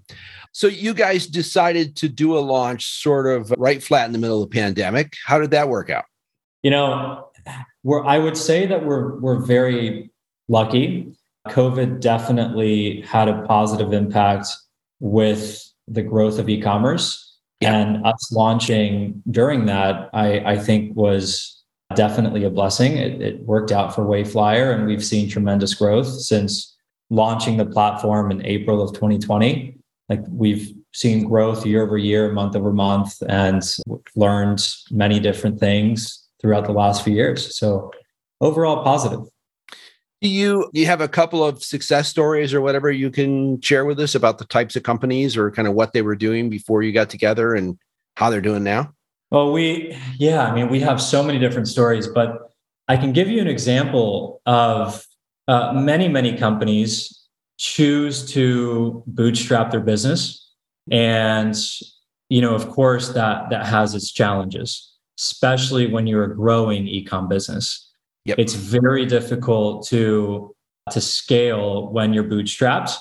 so 0.52 0.66
you 0.66 0.92
guys 0.92 1.26
decided 1.26 1.96
to 1.96 2.08
do 2.08 2.36
a 2.36 2.40
launch 2.40 3.00
sort 3.00 3.26
of 3.26 3.52
right 3.56 3.82
flat 3.82 4.06
in 4.06 4.12
the 4.12 4.18
middle 4.18 4.42
of 4.42 4.50
the 4.50 4.54
pandemic. 4.54 5.14
How 5.24 5.40
did 5.40 5.50
that 5.50 5.68
work 5.68 5.88
out? 5.88 6.04
You 6.62 6.70
know, 6.70 7.28
we're, 7.82 8.04
I 8.04 8.18
would 8.18 8.36
say 8.36 8.66
that 8.66 8.84
we're 8.84 9.18
we're 9.18 9.40
very 9.40 10.10
lucky. 10.48 11.10
COVID 11.48 12.00
definitely 12.00 13.00
had 13.00 13.28
a 13.28 13.42
positive 13.46 13.92
impact 13.92 14.48
with 15.00 15.60
the 15.88 16.02
growth 16.02 16.38
of 16.38 16.48
e-commerce. 16.48 17.30
Yeah. 17.60 17.74
And 17.74 18.06
us 18.06 18.30
launching 18.32 19.22
during 19.30 19.66
that, 19.66 20.10
I, 20.12 20.40
I 20.40 20.58
think 20.58 20.94
was 20.94 21.61
definitely 21.94 22.44
a 22.44 22.50
blessing. 22.50 22.96
It, 22.96 23.20
it 23.20 23.40
worked 23.40 23.72
out 23.72 23.94
for 23.94 24.04
Wayflyer, 24.04 24.74
and 24.74 24.86
we've 24.86 25.04
seen 25.04 25.28
tremendous 25.28 25.74
growth 25.74 26.08
since 26.08 26.76
launching 27.10 27.56
the 27.56 27.66
platform 27.66 28.30
in 28.30 28.44
April 28.44 28.82
of 28.82 28.94
2020 28.94 29.78
like 30.12 30.20
we've 30.28 30.72
seen 30.92 31.24
growth 31.24 31.64
year 31.64 31.82
over 31.82 31.96
year, 31.96 32.32
month 32.32 32.54
over 32.54 32.72
month, 32.72 33.22
and 33.28 33.62
learned 34.14 34.66
many 34.90 35.18
different 35.18 35.58
things 35.58 36.28
throughout 36.40 36.66
the 36.66 36.72
last 36.72 37.02
few 37.02 37.14
years. 37.14 37.56
So 37.56 37.90
overall 38.40 38.82
positive. 38.82 39.20
Do 40.20 40.28
you 40.28 40.70
you 40.72 40.86
have 40.86 41.00
a 41.00 41.08
couple 41.08 41.42
of 41.42 41.64
success 41.64 42.08
stories 42.08 42.54
or 42.54 42.60
whatever 42.60 42.90
you 42.90 43.10
can 43.10 43.60
share 43.60 43.84
with 43.84 43.98
us 43.98 44.14
about 44.14 44.38
the 44.38 44.44
types 44.44 44.76
of 44.76 44.82
companies 44.82 45.36
or 45.36 45.50
kind 45.50 45.66
of 45.66 45.74
what 45.74 45.92
they 45.92 46.02
were 46.02 46.14
doing 46.14 46.50
before 46.50 46.82
you 46.82 46.92
got 46.92 47.10
together 47.10 47.54
and 47.54 47.78
how 48.16 48.30
they're 48.30 48.40
doing 48.40 48.62
now? 48.62 48.92
Well, 49.32 49.50
we, 49.50 49.96
yeah, 50.18 50.46
I 50.46 50.54
mean, 50.54 50.68
we 50.68 50.80
have 50.80 51.00
so 51.00 51.22
many 51.22 51.38
different 51.38 51.66
stories, 51.66 52.06
but 52.06 52.52
I 52.86 52.98
can 52.98 53.14
give 53.14 53.28
you 53.28 53.40
an 53.40 53.46
example 53.46 54.42
of 54.44 55.06
uh, 55.48 55.72
many, 55.72 56.06
many 56.06 56.36
companies 56.36 57.18
choose 57.56 58.30
to 58.32 59.02
bootstrap 59.06 59.70
their 59.70 59.80
business. 59.80 60.52
And, 60.90 61.56
you 62.28 62.42
know, 62.42 62.54
of 62.54 62.68
course, 62.68 63.08
that, 63.14 63.48
that 63.48 63.64
has 63.64 63.94
its 63.94 64.12
challenges, 64.12 64.92
especially 65.18 65.86
when 65.86 66.06
you're 66.06 66.24
a 66.24 66.36
growing 66.36 66.84
ecom 66.84 67.26
business. 67.30 67.90
Yep. 68.26 68.38
It's 68.38 68.52
very 68.52 69.06
difficult 69.06 69.86
to, 69.86 70.54
to 70.90 71.00
scale 71.00 71.90
when 71.90 72.12
you're 72.12 72.24
bootstrapped, 72.24 72.94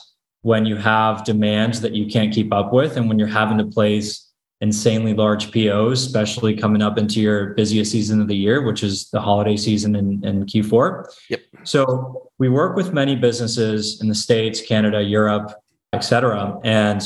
when 0.44 0.66
you 0.66 0.78
have 0.78 1.26
demands 1.26 1.82
that 1.82 1.94
you 1.94 2.08
can't 2.08 2.34
keep 2.34 2.54
up 2.54 2.72
with, 2.72 2.96
and 2.96 3.10
when 3.10 3.20
you're 3.20 3.28
having 3.28 3.58
to 3.58 3.66
place 3.66 4.31
insanely 4.62 5.14
large 5.14 5.52
POs, 5.52 6.06
especially 6.06 6.56
coming 6.56 6.82
up 6.82 6.98
into 6.98 7.20
your 7.20 7.54
busiest 7.56 7.92
season 7.92 8.22
of 8.22 8.28
the 8.28 8.36
year, 8.36 8.62
which 8.62 8.84
is 8.84 9.10
the 9.10 9.20
holiday 9.20 9.58
season 9.58 9.96
in, 9.96 10.24
in 10.24 10.46
Q4. 10.46 11.06
Yep. 11.30 11.42
So 11.64 12.30
we 12.38 12.48
work 12.48 12.76
with 12.76 12.94
many 12.94 13.16
businesses 13.16 14.00
in 14.02 14.08
the 14.08 14.16
States, 14.16 14.62
Canada, 14.62 15.02
Europe, 15.02 15.54
et 15.94 16.02
cetera. 16.02 16.60
And 16.64 17.02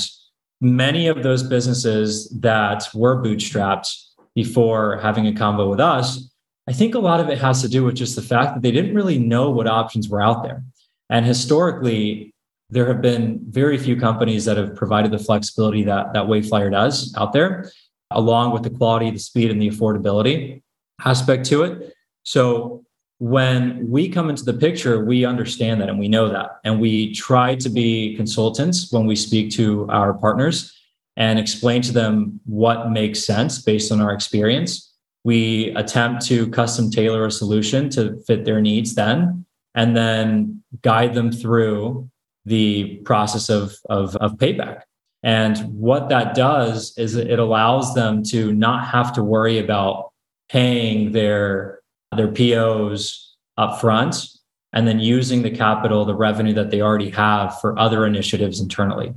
many 0.59 1.07
of 1.07 1.23
those 1.23 1.43
businesses 1.43 2.29
that 2.41 2.87
were 2.93 3.23
bootstrapped 3.23 3.89
before 4.35 4.99
having 5.01 5.25
a 5.27 5.31
convo 5.31 5.69
with 5.69 5.79
us, 5.79 6.29
I 6.67 6.73
think 6.73 6.93
a 6.93 6.99
lot 6.99 7.19
of 7.21 7.29
it 7.29 7.37
has 7.37 7.61
to 7.61 7.69
do 7.69 7.85
with 7.85 7.95
just 7.95 8.15
the 8.15 8.21
fact 8.21 8.55
that 8.55 8.63
they 8.63 8.71
didn't 8.71 8.95
really 8.95 9.17
know 9.17 9.49
what 9.49 9.67
options 9.67 10.09
were 10.09 10.21
out 10.21 10.43
there. 10.43 10.63
And 11.09 11.25
historically, 11.25 12.34
there 12.69 12.87
have 12.87 13.01
been 13.01 13.39
very 13.49 13.77
few 13.77 13.95
companies 13.95 14.45
that 14.45 14.57
have 14.57 14.75
provided 14.75 15.11
the 15.11 15.19
flexibility 15.19 15.83
that, 15.83 16.13
that 16.13 16.23
Wayflyer 16.25 16.71
does 16.71 17.13
out 17.15 17.31
there, 17.33 17.71
along 18.11 18.51
with 18.51 18.63
the 18.63 18.69
quality, 18.69 19.11
the 19.11 19.19
speed, 19.19 19.51
and 19.51 19.61
the 19.61 19.69
affordability 19.69 20.63
aspect 21.03 21.45
to 21.47 21.63
it. 21.63 21.93
So 22.23 22.83
when 23.19 23.89
we 23.89 24.09
come 24.09 24.29
into 24.29 24.43
the 24.43 24.53
picture, 24.53 25.05
we 25.05 25.25
understand 25.25 25.79
that 25.81 25.89
and 25.89 25.99
we 25.99 26.07
know 26.07 26.27
that. 26.29 26.59
And 26.63 26.81
we 26.81 27.13
try 27.13 27.55
to 27.55 27.69
be 27.69 28.15
consultants 28.15 28.91
when 28.91 29.05
we 29.05 29.15
speak 29.15 29.51
to 29.51 29.87
our 29.89 30.13
partners 30.13 30.75
and 31.15 31.39
explain 31.39 31.81
to 31.83 31.93
them 31.93 32.41
what 32.45 32.91
makes 32.91 33.23
sense 33.23 33.61
based 33.61 33.91
on 33.91 34.01
our 34.01 34.11
experience. 34.11 34.93
We 35.23 35.69
attempt 35.75 36.25
to 36.27 36.49
custom 36.49 36.91
tailor 36.91 37.25
a 37.25 37.31
solution 37.31 37.89
to 37.91 38.21
fit 38.27 38.43
their 38.43 38.59
needs 38.59 38.95
then, 38.95 39.45
and 39.73 39.95
then 39.95 40.63
guide 40.81 41.13
them 41.13 41.31
through 41.31 42.09
the 42.45 42.97
process 43.05 43.49
of, 43.49 43.75
of, 43.89 44.15
of 44.17 44.33
payback. 44.33 44.81
And 45.23 45.57
what 45.73 46.09
that 46.09 46.35
does 46.35 46.93
is 46.97 47.15
it 47.15 47.39
allows 47.39 47.95
them 47.95 48.21
to 48.25 48.53
not 48.53 48.87
have 48.87 49.11
to 49.13 49.23
worry 49.23 49.57
about 49.57 50.11
paying 50.49 51.11
their, 51.11 51.79
their 52.15 52.27
POs 52.27 53.35
up 53.57 53.81
front 53.81 54.27
and 54.73 54.87
then 54.87 54.99
using 54.99 55.41
the 55.41 55.49
capital, 55.49 56.05
the 56.05 56.13
revenue 56.13 56.53
that 56.53 56.69
they 56.69 56.81
already 56.81 57.09
have 57.09 57.59
for 57.59 57.79
other 57.79 58.05
initiatives 58.05 58.59
internally. 58.59 59.13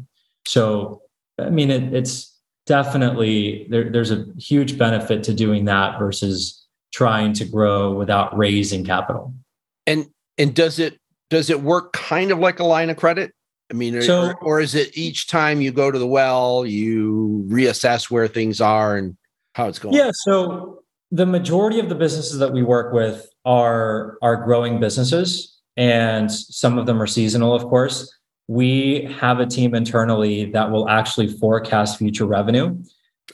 So, 0.46 1.02
I 1.38 1.50
mean, 1.50 1.70
it, 1.70 1.92
it's 1.92 2.38
definitely 2.66 3.66
there, 3.68 3.90
there's 3.90 4.12
a 4.12 4.24
huge 4.38 4.78
benefit 4.78 5.24
to 5.24 5.34
doing 5.34 5.64
that 5.64 5.98
versus 5.98 6.64
trying 6.92 7.32
to 7.34 7.44
grow 7.44 7.92
without 7.92 8.36
raising 8.36 8.84
capital. 8.84 9.34
And 9.86 10.06
and 10.38 10.54
does 10.54 10.78
it 10.78 10.98
does 11.30 11.50
it 11.50 11.62
work 11.62 11.92
kind 11.92 12.30
of 12.30 12.38
like 12.38 12.60
a 12.60 12.64
line 12.64 12.90
of 12.90 12.96
credit? 12.96 13.32
I 13.70 13.74
mean, 13.74 14.00
so, 14.00 14.28
or, 14.28 14.36
or, 14.40 14.60
is 14.60 14.74
it 14.74 14.96
each 14.96 15.26
time 15.26 15.60
you 15.60 15.70
go 15.72 15.90
to 15.90 15.98
the 15.98 16.06
well, 16.06 16.64
you 16.64 17.44
reassess 17.48 18.10
where 18.10 18.26
things 18.26 18.62
are 18.62 18.96
and 18.96 19.14
how 19.54 19.68
it's 19.68 19.78
going? 19.78 19.94
Yeah. 19.94 20.10
So 20.14 20.82
the 21.10 21.26
majority 21.26 21.78
of 21.78 21.90
the 21.90 21.94
businesses 21.94 22.38
that 22.38 22.52
we 22.52 22.62
work 22.62 22.94
with 22.94 23.28
are 23.44 24.16
are 24.22 24.36
growing 24.36 24.80
businesses, 24.80 25.58
and 25.76 26.32
some 26.32 26.78
of 26.78 26.86
them 26.86 27.00
are 27.02 27.06
seasonal, 27.06 27.54
of 27.54 27.64
course. 27.64 28.10
We 28.46 29.14
have 29.20 29.38
a 29.38 29.46
team 29.46 29.74
internally 29.74 30.50
that 30.52 30.70
will 30.70 30.88
actually 30.88 31.28
forecast 31.28 31.98
future 31.98 32.24
revenue 32.24 32.82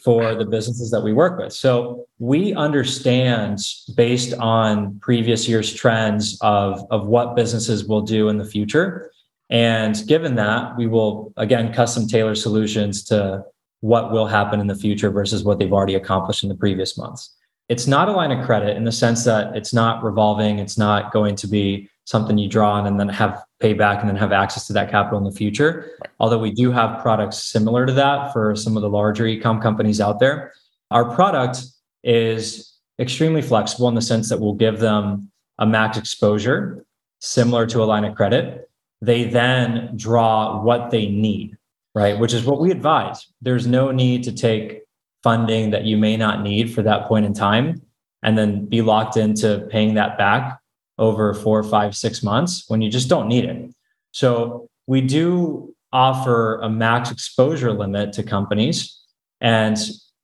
for 0.03 0.35
the 0.35 0.45
businesses 0.45 0.91
that 0.91 1.03
we 1.03 1.13
work 1.13 1.39
with. 1.39 1.53
So 1.53 2.07
we 2.19 2.55
understand 2.55 3.59
based 3.95 4.35
on 4.35 4.99
previous 5.01 5.49
year's 5.49 5.73
trends 5.73 6.39
of, 6.41 6.85
of 6.91 7.07
what 7.07 7.37
businesses 7.37 7.87
will 7.87 8.03
do 8.03 8.29
in 8.29 8.39
the 8.39 8.45
future. 8.45 9.11
And 9.51 10.03
given 10.07 10.35
that, 10.37 10.77
we 10.77 10.87
will 10.87 11.33
again 11.37 11.73
custom 11.73 12.09
tailor 12.09 12.35
solutions 12.35 13.05
to 13.05 13.45
what 13.81 14.11
will 14.11 14.27
happen 14.27 14.61
in 14.61 14.67
the 14.67 14.75
future 14.75 15.11
versus 15.11 15.45
what 15.45 15.59
they've 15.59 15.73
already 15.73 15.95
accomplished 15.95 16.43
in 16.43 16.49
the 16.49 16.55
previous 16.55 16.97
months. 16.97 17.35
It's 17.69 17.87
not 17.87 18.09
a 18.09 18.13
line 18.13 18.33
of 18.33 18.45
credit 18.45 18.77
in 18.77 18.85
the 18.85 18.93
sense 18.93 19.25
that 19.25 19.55
it's 19.57 19.73
not 19.73 20.03
revolving, 20.03 20.59
it's 20.59 20.77
not 20.77 21.13
going 21.13 21.37
to 21.37 21.47
be 21.47 21.89
something 22.05 22.37
you 22.37 22.49
draw 22.49 22.73
on 22.73 22.87
and 22.87 23.01
then 23.01 23.09
have 23.09 23.43
payback 23.63 24.01
and 24.01 24.09
then 24.09 24.17
have 24.17 24.33
access 24.33 24.67
to 24.67 24.73
that 24.75 24.91
capital 24.91 25.19
in 25.19 25.25
the 25.25 25.33
future. 25.33 25.91
Although 26.21 26.39
we 26.39 26.51
do 26.51 26.71
have 26.71 27.01
products 27.01 27.43
similar 27.45 27.87
to 27.87 27.93
that 27.95 28.33
for 28.33 28.55
some 28.55 28.77
of 28.77 28.83
the 28.83 28.91
larger 28.91 29.27
e-com 29.27 29.61
companies 29.61 30.01
out 30.01 30.21
there. 30.21 30.53
Our 30.91 31.15
product 31.15 31.63
is 32.03 32.75
extremely 33.01 33.43
flexible 33.43 33.89
in 33.89 33.95
the 33.95 34.03
sense 34.03 34.29
that 34.29 34.39
we'll 34.39 34.55
give 34.55 34.81
them 34.81 35.31
a 35.59 35.67
max 35.67 35.97
exposure 35.97 36.85
similar 37.21 37.67
to 37.67 37.83
a 37.83 37.85
line 37.85 38.05
of 38.05 38.15
credit. 38.15 38.69
They 39.01 39.25
then 39.25 39.93
draw 39.97 40.63
what 40.63 40.91
they 40.91 41.07
need, 41.07 41.57
right? 41.95 42.19
Which 42.19 42.35
is 42.35 42.45
what 42.45 42.61
we 42.61 42.71
advise. 42.71 43.27
There's 43.41 43.67
no 43.67 43.91
need 43.91 44.25
to 44.25 44.33
take 44.33 44.83
funding 45.23 45.71
that 45.71 45.85
you 45.85 45.97
may 45.97 46.19
not 46.19 46.43
need 46.43 46.73
for 46.73 46.83
that 46.83 47.07
point 47.07 47.25
in 47.25 47.33
time 47.33 47.81
and 48.23 48.37
then 48.37 48.67
be 48.67 48.83
locked 48.83 49.17
into 49.17 49.67
paying 49.71 49.95
that 49.95 50.19
back 50.19 50.61
over 50.99 51.35
four, 51.35 51.63
five, 51.63 51.97
six 51.97 52.23
months 52.23 52.65
when 52.69 52.81
you 52.81 52.91
just 52.91 53.09
don't 53.09 53.29
need 53.29 53.45
it. 53.45 53.75
So 54.13 54.69
we 54.87 55.01
do 55.01 55.75
offer 55.93 56.61
a 56.61 56.69
max 56.69 57.11
exposure 57.11 57.73
limit 57.73 58.13
to 58.13 58.23
companies. 58.23 59.01
And 59.41 59.77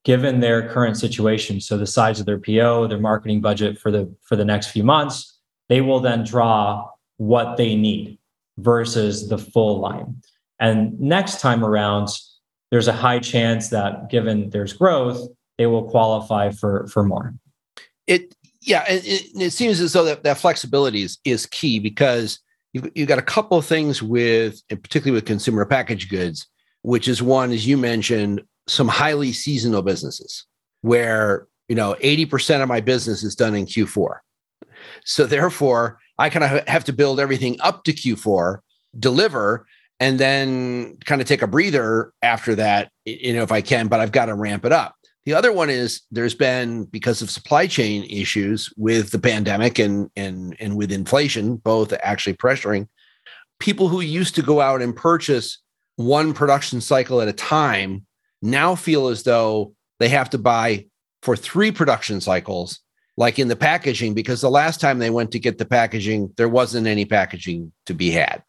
given 0.05 0.41
their 0.41 0.69
current 0.69 0.97
situation, 0.97 1.61
so 1.61 1.77
the 1.77 1.87
size 1.87 2.21
of 2.21 2.27
their 2.27 2.39
PO, 2.39 2.89
their 2.89 2.99
marketing 2.99 3.41
budget 3.41 3.79
for 3.79 3.91
the 3.91 4.13
for 4.23 4.37
the 4.37 4.45
next 4.45 4.69
few 4.69 4.85
months, 4.85 5.39
they 5.69 5.81
will 5.81 6.01
then 6.01 6.25
draw 6.25 6.89
what 7.17 7.57
they 7.57 7.77
need 7.77 8.19
versus 8.59 9.29
the 9.29 9.39
full 9.39 9.81
line. 9.81 10.23
And 10.59 10.99
next 11.01 11.41
time 11.41 11.65
around, 11.65 12.09
there's 12.71 12.89
a 12.89 12.93
high 12.93 13.19
chance 13.19 13.69
that 13.71 14.11
given 14.11 14.51
there's 14.51 14.73
growth, 14.73 15.29
they 15.59 15.67
will 15.67 15.89
qualify 15.89 16.51
for 16.51 16.87
for 16.87 17.03
more. 17.03 17.35
It 18.07 18.35
yeah, 18.63 18.85
it, 18.89 19.31
it, 19.35 19.51
seems 19.51 19.81
as 19.81 19.93
though 19.93 20.05
that, 20.05 20.25
that 20.25 20.39
flexibility 20.39 21.03
is, 21.03 21.19
is 21.25 21.47
key 21.47 21.79
because 21.79 22.39
you've, 22.73 22.91
you've 22.95 23.09
got 23.09 23.19
a 23.19 23.23
couple 23.23 23.57
of 23.57 23.67
things 23.67 24.03
with, 24.03 24.61
particularly 24.69 25.13
with 25.13 25.25
consumer 25.25 25.65
packaged 25.65 26.11
goods, 26.11 26.47
which 26.83 27.09
is 27.09 27.23
one, 27.23 27.53
as 27.53 27.67
you 27.67 27.77
mentioned, 27.77 28.43
some 28.67 28.89
highly 28.89 29.33
seasonal 29.33 29.83
businesses 29.83 30.47
where, 30.83 31.47
you 31.69 31.75
know, 31.75 31.97
80% 32.03 32.63
of 32.63 32.69
my 32.69 32.81
business 32.81 33.23
is 33.23 33.35
done 33.35 33.55
in 33.55 33.67
Q4. 33.67 34.19
So 35.05 35.27
therefore, 35.27 35.99
I 36.19 36.29
kind 36.29 36.45
of 36.45 36.69
have 36.69 36.85
to 36.85 36.93
build 36.93 37.19
everything 37.19 37.59
up 37.61 37.85
to 37.85 37.93
Q4, 37.93 38.59
deliver, 38.99 39.67
and 39.99 40.19
then 40.19 40.97
kind 41.05 41.21
of 41.21 41.27
take 41.27 41.43
a 41.43 41.47
breather 41.47 42.13
after 42.23 42.55
that, 42.57 42.91
you 43.05 43.35
know, 43.35 43.43
if 43.43 43.53
I 43.53 43.61
can, 43.61 43.89
but 43.89 44.01
I've 44.01 44.13
got 44.13 44.27
to 44.27 44.35
ramp 44.35 44.65
it 44.65 44.73
up. 44.73 44.95
The 45.27 45.35
other 45.35 45.53
one 45.53 45.69
is 45.69 46.03
there's 46.11 46.35
been 46.35 46.85
because 46.85 47.21
of 47.21 47.31
supply 47.31 47.67
chain 47.67 48.05
issues 48.05 48.73
with 48.77 49.11
the 49.11 49.19
pandemic 49.19 49.79
and 49.79 50.11
and 50.17 50.57
and 50.59 50.77
with 50.77 50.91
inflation, 50.91 51.57
both 51.57 51.93
actually 52.03 52.35
pressuring 52.35 52.89
people 53.61 53.89
who 53.89 54.01
used 54.01 54.35
to 54.35 54.43
go 54.43 54.61
out 54.61 54.83
and 54.83 54.97
purchase 54.97 55.59
one 55.97 56.33
production 56.33 56.81
cycle 56.81 57.21
at 57.21 57.29
a 57.29 57.33
time 57.33 58.07
now 58.43 58.75
feel 58.75 59.09
as 59.09 59.23
though 59.23 59.75
they 59.99 60.09
have 60.09 60.31
to 60.31 60.39
buy 60.39 60.87
for 61.23 61.37
three 61.37 61.71
production 61.71 62.21
cycles 62.21 62.81
like 63.19 63.39
in 63.39 63.49
the 63.49 63.57
packaging 63.57 64.15
because 64.15 64.41
the 64.41 64.51
last 64.51 64.81
time 64.81 64.99
they 64.99 65.11
went 65.11 65.31
to 65.31 65.39
get 65.39 65.59
the 65.59 65.67
packaging 65.67 66.33
there 66.39 66.49
wasn't 66.49 66.87
any 66.87 67.05
packaging 67.05 67.71
to 67.85 67.93
be 67.93 68.11
had. 68.11 68.43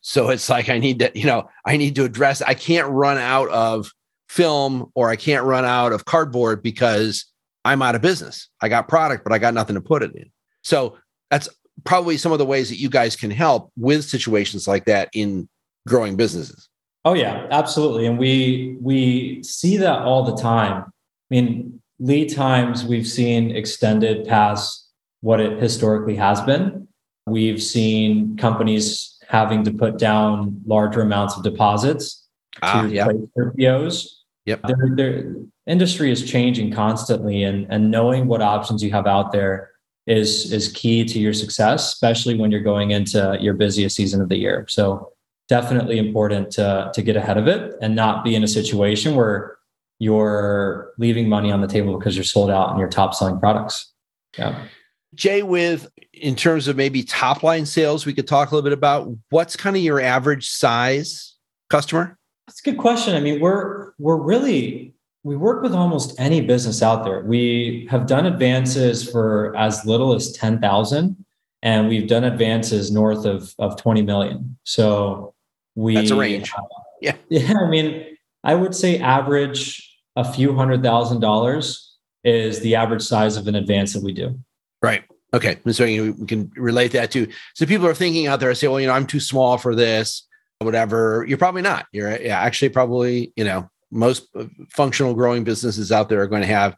So 0.00 0.30
it's 0.30 0.50
like 0.50 0.68
i 0.68 0.78
need 0.78 0.98
to 0.98 1.10
you 1.14 1.26
know 1.26 1.48
i 1.64 1.76
need 1.76 1.94
to 1.94 2.04
address 2.04 2.42
i 2.42 2.54
can't 2.54 2.88
run 2.88 3.16
out 3.16 3.48
of 3.50 3.90
film 4.28 4.90
or 4.94 5.10
I 5.10 5.16
can't 5.16 5.44
run 5.44 5.64
out 5.64 5.92
of 5.92 6.04
cardboard 6.04 6.62
because 6.62 7.26
I'm 7.64 7.82
out 7.82 7.94
of 7.94 8.02
business. 8.02 8.48
I 8.60 8.68
got 8.68 8.88
product, 8.88 9.24
but 9.24 9.32
I 9.32 9.38
got 9.38 9.54
nothing 9.54 9.74
to 9.74 9.80
put 9.80 10.02
it 10.02 10.14
in. 10.14 10.30
So 10.62 10.96
that's 11.30 11.48
probably 11.84 12.16
some 12.16 12.32
of 12.32 12.38
the 12.38 12.44
ways 12.44 12.68
that 12.68 12.78
you 12.78 12.88
guys 12.88 13.16
can 13.16 13.30
help 13.30 13.70
with 13.76 14.04
situations 14.04 14.68
like 14.68 14.84
that 14.86 15.08
in 15.14 15.48
growing 15.86 16.16
businesses. 16.16 16.68
Oh 17.04 17.14
yeah, 17.14 17.46
absolutely. 17.50 18.06
And 18.06 18.18
we 18.18 18.76
we 18.80 19.42
see 19.42 19.76
that 19.76 20.00
all 20.00 20.24
the 20.24 20.40
time. 20.40 20.84
I 20.84 20.90
mean, 21.30 21.80
lead 21.98 22.34
times 22.34 22.84
we've 22.84 23.06
seen 23.06 23.50
extended 23.50 24.26
past 24.26 24.88
what 25.20 25.40
it 25.40 25.60
historically 25.60 26.16
has 26.16 26.40
been. 26.40 26.88
We've 27.26 27.62
seen 27.62 28.36
companies 28.36 29.18
having 29.28 29.64
to 29.64 29.72
put 29.72 29.98
down 29.98 30.60
larger 30.66 31.00
amounts 31.00 31.36
of 31.36 31.42
deposits 31.42 32.23
ah, 32.62 32.82
to 32.82 32.94
yeah. 32.94 33.08
their 33.34 33.50
POs 33.52 34.24
Yep. 34.46 34.62
The 34.62 35.50
industry 35.66 36.10
is 36.10 36.28
changing 36.30 36.72
constantly, 36.72 37.44
and 37.44 37.66
and 37.70 37.90
knowing 37.90 38.26
what 38.26 38.42
options 38.42 38.82
you 38.82 38.90
have 38.90 39.06
out 39.06 39.32
there 39.32 39.70
is 40.06 40.52
is 40.52 40.70
key 40.72 41.04
to 41.04 41.18
your 41.18 41.32
success, 41.32 41.94
especially 41.94 42.34
when 42.34 42.50
you're 42.50 42.60
going 42.60 42.90
into 42.90 43.38
your 43.40 43.54
busiest 43.54 43.96
season 43.96 44.20
of 44.20 44.28
the 44.28 44.36
year. 44.36 44.66
So 44.68 45.12
definitely 45.48 45.98
important 45.98 46.50
to 46.52 46.90
to 46.92 47.02
get 47.02 47.16
ahead 47.16 47.38
of 47.38 47.48
it 47.48 47.74
and 47.80 47.96
not 47.96 48.22
be 48.22 48.34
in 48.34 48.44
a 48.44 48.48
situation 48.48 49.14
where 49.14 49.56
you're 49.98 50.92
leaving 50.98 51.28
money 51.28 51.50
on 51.50 51.62
the 51.62 51.68
table 51.68 51.98
because 51.98 52.14
you're 52.14 52.24
sold 52.24 52.50
out 52.50 52.68
on 52.68 52.78
your 52.78 52.88
top 52.88 53.14
selling 53.14 53.38
products. 53.38 53.92
Yeah. 54.36 54.66
Jay, 55.14 55.42
with 55.42 55.88
in 56.12 56.36
terms 56.36 56.68
of 56.68 56.76
maybe 56.76 57.02
top 57.02 57.42
line 57.42 57.64
sales, 57.64 58.04
we 58.04 58.12
could 58.12 58.26
talk 58.26 58.50
a 58.50 58.54
little 58.54 58.68
bit 58.68 58.76
about 58.76 59.08
what's 59.30 59.56
kind 59.56 59.74
of 59.74 59.80
your 59.80 60.00
average 60.00 60.50
size 60.50 61.34
customer? 61.70 62.18
That's 62.46 62.60
a 62.60 62.64
good 62.64 62.78
question. 62.78 63.14
I 63.14 63.20
mean, 63.20 63.40
we're 63.40 63.92
we're 63.98 64.16
really 64.16 64.94
we 65.24 65.36
work 65.36 65.62
with 65.62 65.74
almost 65.74 66.18
any 66.20 66.40
business 66.42 66.82
out 66.82 67.04
there. 67.04 67.22
We 67.22 67.88
have 67.90 68.06
done 68.06 68.26
advances 68.26 69.08
for 69.08 69.56
as 69.56 69.84
little 69.86 70.14
as 70.14 70.32
10,000 70.32 71.24
and 71.62 71.88
we've 71.88 72.06
done 72.06 72.24
advances 72.24 72.92
north 72.92 73.24
of, 73.24 73.54
of 73.58 73.80
20 73.80 74.02
million. 74.02 74.56
So 74.64 75.34
we 75.74 75.94
That's 75.94 76.10
a 76.10 76.16
range. 76.16 76.52
yeah. 77.00 77.16
Yeah, 77.30 77.58
I 77.58 77.68
mean, 77.68 78.04
I 78.44 78.54
would 78.54 78.74
say 78.74 78.98
average 78.98 79.90
a 80.14 80.30
few 80.30 80.54
hundred 80.54 80.82
thousand 80.82 81.20
dollars 81.20 81.96
is 82.22 82.60
the 82.60 82.74
average 82.74 83.02
size 83.02 83.36
of 83.36 83.48
an 83.48 83.54
advance 83.54 83.94
that 83.94 84.02
we 84.02 84.12
do. 84.12 84.38
Right. 84.82 85.04
Okay. 85.32 85.58
So 85.72 85.84
we 85.84 86.26
can 86.26 86.52
relate 86.54 86.92
that 86.92 87.10
to. 87.12 87.26
So 87.54 87.66
people 87.66 87.86
are 87.86 87.94
thinking 87.94 88.26
out 88.26 88.40
there, 88.40 88.50
I 88.50 88.52
say, 88.52 88.68
well, 88.68 88.78
you 88.78 88.86
know, 88.86 88.92
I'm 88.92 89.06
too 89.06 89.20
small 89.20 89.56
for 89.58 89.74
this, 89.74 90.28
whatever. 90.60 91.24
You're 91.28 91.38
probably 91.38 91.62
not. 91.62 91.86
You're 91.92 92.20
yeah, 92.20 92.40
actually 92.40 92.70
probably, 92.70 93.32
you 93.36 93.44
know, 93.44 93.68
most 93.90 94.28
functional 94.70 95.14
growing 95.14 95.44
businesses 95.44 95.92
out 95.92 96.08
there 96.08 96.20
are 96.20 96.26
going 96.26 96.42
to 96.42 96.48
have 96.48 96.76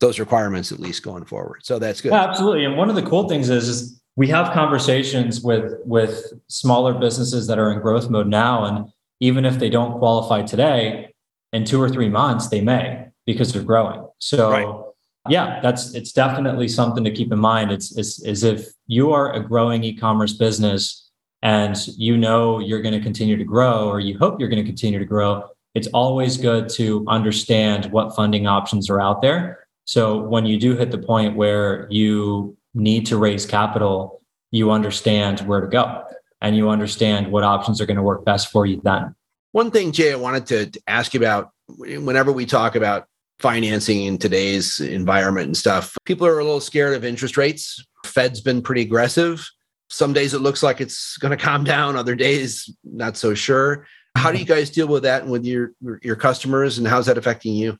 those 0.00 0.18
requirements 0.18 0.72
at 0.72 0.80
least 0.80 1.02
going 1.02 1.24
forward. 1.24 1.60
So 1.64 1.78
that's 1.78 2.00
good. 2.00 2.12
Yeah, 2.12 2.24
absolutely. 2.24 2.64
And 2.64 2.76
one 2.76 2.90
of 2.90 2.96
the 2.96 3.02
cool 3.02 3.28
things 3.28 3.48
is, 3.48 3.68
is 3.68 4.00
we 4.16 4.28
have 4.28 4.52
conversations 4.52 5.42
with 5.42 5.74
with 5.84 6.32
smaller 6.48 6.94
businesses 6.94 7.46
that 7.46 7.58
are 7.58 7.70
in 7.70 7.80
growth 7.80 8.10
mode 8.10 8.26
now 8.26 8.64
and 8.64 8.86
even 9.20 9.44
if 9.44 9.58
they 9.58 9.70
don't 9.70 9.98
qualify 9.98 10.42
today 10.42 11.14
in 11.52 11.64
2 11.64 11.80
or 11.80 11.88
3 11.88 12.08
months 12.08 12.48
they 12.48 12.60
may 12.60 13.06
because 13.24 13.52
they're 13.52 13.62
growing. 13.62 14.06
So 14.18 14.50
right. 14.50 14.84
yeah, 15.28 15.60
that's 15.60 15.94
it's 15.94 16.12
definitely 16.12 16.68
something 16.68 17.04
to 17.04 17.10
keep 17.10 17.32
in 17.32 17.38
mind. 17.38 17.70
It's 17.70 17.96
it's 17.96 18.24
as 18.26 18.42
if 18.42 18.66
you 18.86 19.12
are 19.12 19.32
a 19.32 19.40
growing 19.40 19.84
e-commerce 19.84 20.32
business 20.32 21.05
and 21.42 21.76
you 21.96 22.16
know 22.16 22.58
you're 22.58 22.82
going 22.82 22.94
to 22.94 23.00
continue 23.00 23.36
to 23.36 23.44
grow 23.44 23.88
or 23.88 24.00
you 24.00 24.18
hope 24.18 24.40
you're 24.40 24.48
going 24.48 24.62
to 24.62 24.68
continue 24.68 24.98
to 24.98 25.04
grow 25.04 25.44
it's 25.76 25.88
always 25.88 26.38
good 26.38 26.70
to 26.70 27.04
understand 27.06 27.92
what 27.92 28.16
funding 28.16 28.46
options 28.46 28.88
are 28.88 28.98
out 28.98 29.20
there. 29.20 29.66
So 29.84 30.16
when 30.16 30.46
you 30.46 30.58
do 30.58 30.74
hit 30.74 30.90
the 30.90 30.96
point 30.96 31.36
where 31.36 31.86
you 31.90 32.56
need 32.72 33.04
to 33.06 33.18
raise 33.18 33.44
capital, 33.44 34.22
you 34.50 34.70
understand 34.70 35.40
where 35.40 35.60
to 35.60 35.66
go 35.66 36.02
and 36.40 36.56
you 36.56 36.70
understand 36.70 37.30
what 37.30 37.44
options 37.44 37.78
are 37.78 37.84
going 37.84 37.98
to 37.98 38.02
work 38.02 38.24
best 38.24 38.50
for 38.50 38.64
you 38.64 38.80
then. 38.84 39.14
One 39.52 39.70
thing, 39.70 39.92
Jay, 39.92 40.14
I 40.14 40.16
wanted 40.16 40.46
to 40.46 40.80
ask 40.86 41.12
you 41.12 41.20
about 41.20 41.50
whenever 41.68 42.32
we 42.32 42.46
talk 42.46 42.74
about 42.74 43.06
financing 43.38 44.04
in 44.04 44.16
today's 44.16 44.80
environment 44.80 45.48
and 45.48 45.56
stuff, 45.58 45.94
people 46.06 46.26
are 46.26 46.38
a 46.38 46.44
little 46.44 46.60
scared 46.60 46.96
of 46.96 47.04
interest 47.04 47.36
rates. 47.36 47.84
Fed's 48.06 48.40
been 48.40 48.62
pretty 48.62 48.80
aggressive. 48.80 49.46
Some 49.88 50.12
days 50.12 50.34
it 50.34 50.40
looks 50.40 50.62
like 50.62 50.80
it's 50.80 51.16
going 51.18 51.36
to 51.36 51.42
calm 51.42 51.64
down, 51.64 51.96
other 51.96 52.14
days, 52.14 52.68
not 52.84 53.16
so 53.16 53.34
sure. 53.34 53.86
How 54.16 54.32
do 54.32 54.38
you 54.38 54.44
mm-hmm. 54.44 54.54
guys 54.54 54.70
deal 54.70 54.88
with 54.88 55.02
that 55.04 55.22
and 55.22 55.30
with 55.30 55.44
your 55.44 55.72
your 56.02 56.16
customers, 56.16 56.78
and 56.78 56.86
how's 56.86 57.06
that 57.06 57.18
affecting 57.18 57.54
you? 57.54 57.78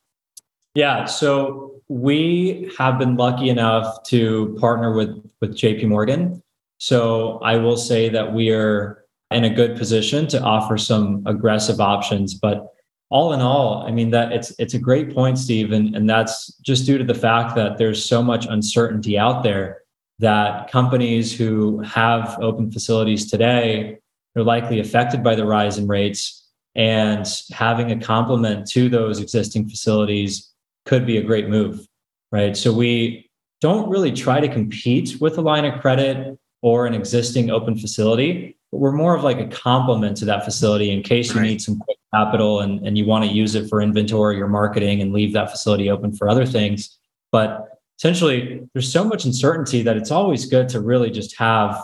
Yeah, 0.75 1.07
so 1.07 1.81
we 1.89 2.71
have 2.79 2.99
been 2.99 3.17
lucky 3.17 3.49
enough 3.49 4.03
to 4.05 4.57
partner 4.61 4.93
with 4.93 5.25
with 5.41 5.57
JP 5.57 5.89
Morgan. 5.89 6.43
So 6.79 7.39
I 7.39 7.57
will 7.57 7.79
say 7.79 8.09
that 8.11 8.35
we 8.35 8.51
are 8.51 9.05
in 9.31 9.45
a 9.45 9.51
good 9.51 9.77
position 9.77 10.27
to 10.29 10.41
offer 10.43 10.77
some 10.77 11.23
aggressive 11.27 11.81
options, 11.81 12.35
but 12.35 12.73
all 13.09 13.33
in 13.33 13.41
all, 13.41 13.87
I 13.87 13.91
mean 13.91 14.11
that 14.11 14.33
it's 14.33 14.53
it's 14.59 14.75
a 14.75 14.79
great 14.79 15.15
point, 15.15 15.39
Steve, 15.39 15.73
and, 15.73 15.97
and 15.97 16.09
that's 16.09 16.53
just 16.59 16.87
due 16.87 16.99
to 16.99 17.05
the 17.05 17.15
fact 17.15 17.55
that 17.57 17.79
there's 17.79 18.05
so 18.05 18.23
much 18.23 18.47
uncertainty 18.47 19.19
out 19.19 19.43
there 19.43 19.83
that 20.19 20.71
companies 20.71 21.37
who 21.37 21.81
have 21.81 22.39
open 22.41 22.71
facilities 22.71 23.31
today 23.31 23.99
they're 24.37 24.45
likely 24.45 24.81
affected 24.81 25.25
by 25.25 25.35
the 25.35 25.47
rise 25.47 25.79
in 25.79 25.89
rates. 25.89 26.47
And 26.75 27.27
having 27.53 27.91
a 27.91 27.99
complement 27.99 28.69
to 28.73 28.91
those 28.91 29.19
existing 29.19 29.67
facilities 29.71 30.53
could 30.85 31.07
be 31.07 31.17
a 31.17 31.23
great 31.23 31.49
move, 31.49 31.89
right? 32.31 32.55
So 32.55 32.71
we 32.71 33.31
don't 33.63 33.89
really 33.89 34.13
try 34.13 34.41
to 34.41 34.49
compete 34.49 35.19
with 35.23 35.39
a 35.39 35.41
line 35.41 35.65
of 35.65 35.81
credit 35.81 36.39
or 36.61 36.87
an 36.87 36.93
existing 36.93 37.51
open 37.51 37.79
facility, 37.79 38.59
but 38.71 38.79
we're 38.79 38.93
more 38.93 39.17
of 39.17 39.25
like 39.25 39.39
a 39.39 39.49
complement 39.49 40.19
to 40.19 40.27
that 40.27 40.45
facility 40.45 40.91
in 40.91 41.03
case 41.03 41.33
you 41.33 41.41
right. 41.41 41.47
need 41.47 41.63
some 41.63 41.79
quick 41.79 41.97
capital 42.13 42.61
and, 42.61 42.87
and 42.87 42.99
you 42.99 43.07
want 43.07 43.25
to 43.25 43.31
use 43.31 43.55
it 43.55 43.71
for 43.71 43.81
inventory 43.81 44.39
or 44.43 44.49
marketing 44.49 45.01
and 45.01 45.15
leave 45.15 45.33
that 45.33 45.51
facility 45.51 45.89
open 45.89 46.15
for 46.15 46.29
other 46.29 46.45
things. 46.45 46.99
But 47.33 47.76
essentially, 47.99 48.67
there's 48.73 48.91
so 48.91 49.05
much 49.05 49.25
uncertainty 49.25 49.83
that 49.83 49.97
it's 49.97 50.11
always 50.11 50.47
good 50.47 50.69
to 50.71 50.81
really 50.81 51.11
just 51.11 51.37
have 51.39 51.81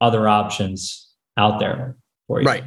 other 0.00 0.28
options 0.28 1.10
out 1.36 1.58
there 1.58 1.96
for 2.26 2.40
you. 2.40 2.46
Right. 2.46 2.64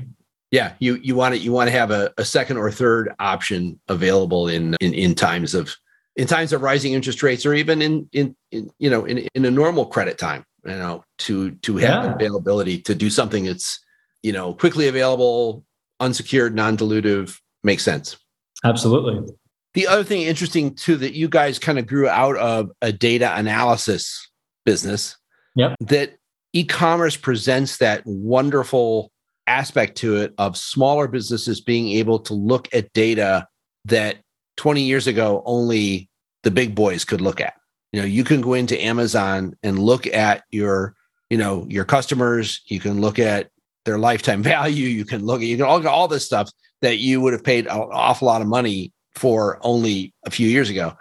Yeah. 0.52 0.74
You 0.80 0.96
you 0.96 1.16
want 1.16 1.36
to 1.36 1.40
you 1.40 1.52
want 1.52 1.70
to 1.70 1.78
have 1.78 1.92
a, 1.92 2.12
a 2.18 2.26
second 2.26 2.58
or 2.58 2.72
third 2.72 3.14
option 3.20 3.80
available 3.88 4.48
in, 4.48 4.76
in 4.82 4.94
in 4.94 5.14
times 5.14 5.54
of 5.54 5.76
in 6.16 6.28
times 6.28 6.54
of 6.54 6.62
rising 6.62 6.94
interest 6.94 7.22
rates 7.22 7.46
or 7.46 7.54
even 7.54 7.82
in 7.82 8.10
in, 8.14 8.36
in 8.52 8.72
you 8.80 8.90
know 8.90 9.06
in, 9.06 9.28
in 9.36 9.46
a 9.46 9.52
normal 9.52 9.86
credit 9.86 10.18
time, 10.18 10.44
you 10.66 10.72
know, 10.72 11.04
to 11.20 11.52
to 11.52 11.78
have 11.78 12.04
yeah. 12.04 12.16
availability 12.16 12.80
to 12.82 12.96
do 12.96 13.10
something 13.10 13.46
that's, 13.46 13.80
you 14.24 14.32
know, 14.32 14.54
quickly 14.54 14.88
available, 14.88 15.64
unsecured, 16.00 16.56
non-dilutive, 16.56 17.40
makes 17.64 17.84
sense. 17.84 18.18
Absolutely. 18.64 19.34
The 19.74 19.88
other 19.88 20.04
thing 20.04 20.24
interesting 20.24 20.74
too 20.74 20.98
that 20.98 21.14
you 21.14 21.30
guys 21.30 21.60
kind 21.60 21.78
of 21.78 21.86
grew 21.86 22.08
out 22.08 22.38
of 22.38 22.72
a 22.82 22.92
data 22.92 23.36
analysis 23.36 24.30
business. 24.66 25.16
Yep. 25.56 25.76
That 25.80 26.18
e-commerce 26.54 27.16
presents 27.16 27.78
that 27.78 28.02
wonderful 28.06 29.12
aspect 29.48 29.98
to 29.98 30.18
it 30.18 30.34
of 30.38 30.56
smaller 30.56 31.08
businesses 31.08 31.60
being 31.60 31.90
able 31.90 32.20
to 32.20 32.34
look 32.34 32.68
at 32.74 32.94
data 32.94 33.48
that 33.86 34.18
20 34.58 34.82
years 34.82 35.08
ago 35.08 35.42
only 35.46 36.10
the 36.44 36.52
big 36.52 36.76
boys 36.76 37.04
could 37.04 37.22
look 37.22 37.42
at 37.42 37.56
you 37.92 38.00
know 38.00 38.06
you 38.06 38.24
can 38.24 38.42
go 38.42 38.54
into 38.54 38.80
amazon 38.84 39.56
and 39.64 39.80
look 39.80 40.06
at 40.06 40.44
your 40.52 40.94
you 41.32 41.38
know 41.38 41.66
your 41.68 41.84
customers 41.84 42.62
you 42.68 42.80
can 42.80 43.02
look 43.02 43.18
at 43.18 43.50
their 43.86 43.98
lifetime 43.98 44.44
value 44.56 44.88
you 44.88 45.06
can 45.06 45.26
look 45.26 45.42
at 45.42 45.48
you 45.48 45.58
can 45.58 45.66
all, 45.66 45.86
all 45.88 46.08
this 46.08 46.26
stuff 46.26 46.50
that 46.82 47.00
you 47.00 47.20
would 47.20 47.34
have 47.34 47.44
paid 47.44 47.66
an 47.66 47.88
awful 47.92 48.28
lot 48.28 48.42
of 48.42 48.48
money 48.48 48.94
for 49.20 49.60
only 49.62 50.14
a 50.26 50.32
few 50.32 50.48
years 50.48 50.70
ago. 50.70 50.98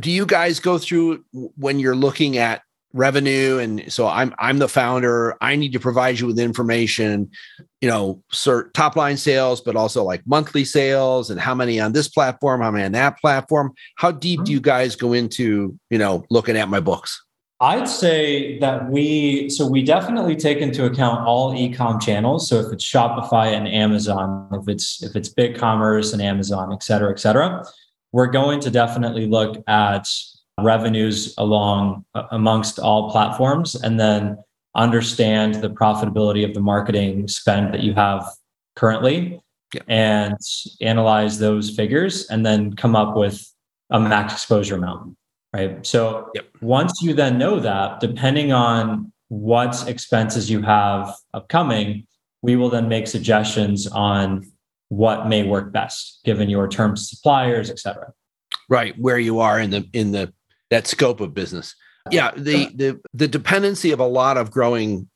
Do 0.00 0.10
you 0.10 0.24
guys 0.24 0.60
go 0.60 0.78
through 0.78 1.24
when 1.32 1.78
you're 1.78 1.94
looking 1.94 2.38
at 2.38 2.62
revenue? 2.94 3.58
And 3.58 3.92
so 3.92 4.06
i'm 4.06 4.34
i'm 4.38 4.58
the 4.58 4.68
founder. 4.68 5.36
I 5.42 5.56
need 5.56 5.72
to 5.74 5.80
provide 5.80 6.18
you 6.18 6.26
with 6.26 6.38
information 6.38 7.30
you 7.82 7.88
know 7.88 8.22
sir, 8.32 8.70
top 8.70 8.96
line 8.96 9.18
sales 9.18 9.60
but 9.60 9.76
also 9.76 10.02
like 10.02 10.22
monthly 10.26 10.64
sales 10.64 11.28
and 11.28 11.38
how 11.38 11.54
many 11.54 11.78
on 11.78 11.92
this 11.92 12.08
platform 12.08 12.62
how 12.62 12.70
many 12.70 12.84
on 12.84 12.92
that 12.92 13.20
platform. 13.20 13.74
How 13.96 14.10
deep 14.10 14.38
do 14.38 14.44
mm-hmm. 14.44 14.52
you 14.52 14.60
guys 14.60 14.96
go 14.96 15.12
into 15.12 15.78
you 15.90 15.98
know 15.98 16.24
looking 16.30 16.56
at 16.56 16.70
my 16.70 16.80
books 16.80 17.22
i'd 17.60 17.88
say 17.88 18.58
that 18.58 18.90
we 18.90 19.48
so 19.48 19.66
we 19.66 19.82
definitely 19.82 20.34
take 20.34 20.58
into 20.58 20.84
account 20.84 21.26
all 21.26 21.54
e-com 21.54 22.00
channels 22.00 22.48
so 22.48 22.58
if 22.58 22.72
it's 22.72 22.84
shopify 22.84 23.52
and 23.52 23.68
amazon 23.68 24.48
if 24.52 24.68
it's 24.68 25.02
if 25.02 25.14
it's 25.14 25.28
BigCommerce 25.28 26.12
and 26.12 26.20
amazon 26.20 26.72
et 26.72 26.82
cetera 26.82 27.10
et 27.10 27.20
cetera 27.20 27.64
we're 28.12 28.26
going 28.26 28.60
to 28.60 28.70
definitely 28.70 29.26
look 29.26 29.62
at 29.68 30.08
revenues 30.60 31.34
along 31.38 32.04
amongst 32.30 32.78
all 32.78 33.10
platforms 33.10 33.74
and 33.74 33.98
then 33.98 34.36
understand 34.76 35.56
the 35.56 35.70
profitability 35.70 36.44
of 36.44 36.54
the 36.54 36.60
marketing 36.60 37.28
spend 37.28 37.72
that 37.72 37.82
you 37.82 37.94
have 37.94 38.24
currently 38.76 39.40
yep. 39.72 39.84
and 39.88 40.36
analyze 40.80 41.38
those 41.38 41.70
figures 41.70 42.26
and 42.28 42.44
then 42.44 42.74
come 42.74 42.96
up 42.96 43.16
with 43.16 43.48
a 43.90 44.00
max 44.00 44.32
exposure 44.32 44.76
amount 44.76 45.16
right 45.54 45.86
so 45.86 46.30
yep. 46.34 46.46
once 46.60 46.92
you 47.02 47.14
then 47.14 47.38
know 47.38 47.58
that 47.60 48.00
depending 48.00 48.52
on 48.52 49.10
what 49.28 49.88
expenses 49.88 50.50
you 50.50 50.60
have 50.60 51.14
upcoming 51.32 52.06
we 52.42 52.56
will 52.56 52.68
then 52.68 52.88
make 52.88 53.06
suggestions 53.06 53.86
on 53.86 54.44
what 54.88 55.28
may 55.28 55.42
work 55.42 55.72
best 55.72 56.20
given 56.24 56.50
your 56.50 56.68
terms 56.68 57.08
suppliers 57.08 57.70
et 57.70 57.78
cetera 57.78 58.12
right 58.68 58.98
where 58.98 59.18
you 59.18 59.40
are 59.40 59.58
in 59.58 59.70
the 59.70 59.88
in 59.92 60.12
the 60.12 60.32
that 60.74 60.86
scope 60.86 61.20
of 61.20 61.32
business. 61.34 61.74
Yeah, 62.10 62.32
the 62.36 62.68
the 62.74 63.00
the 63.14 63.28
dependency 63.28 63.92
of 63.92 64.00
a 64.00 64.06
lot 64.06 64.36
of 64.36 64.50
growing 64.50 65.08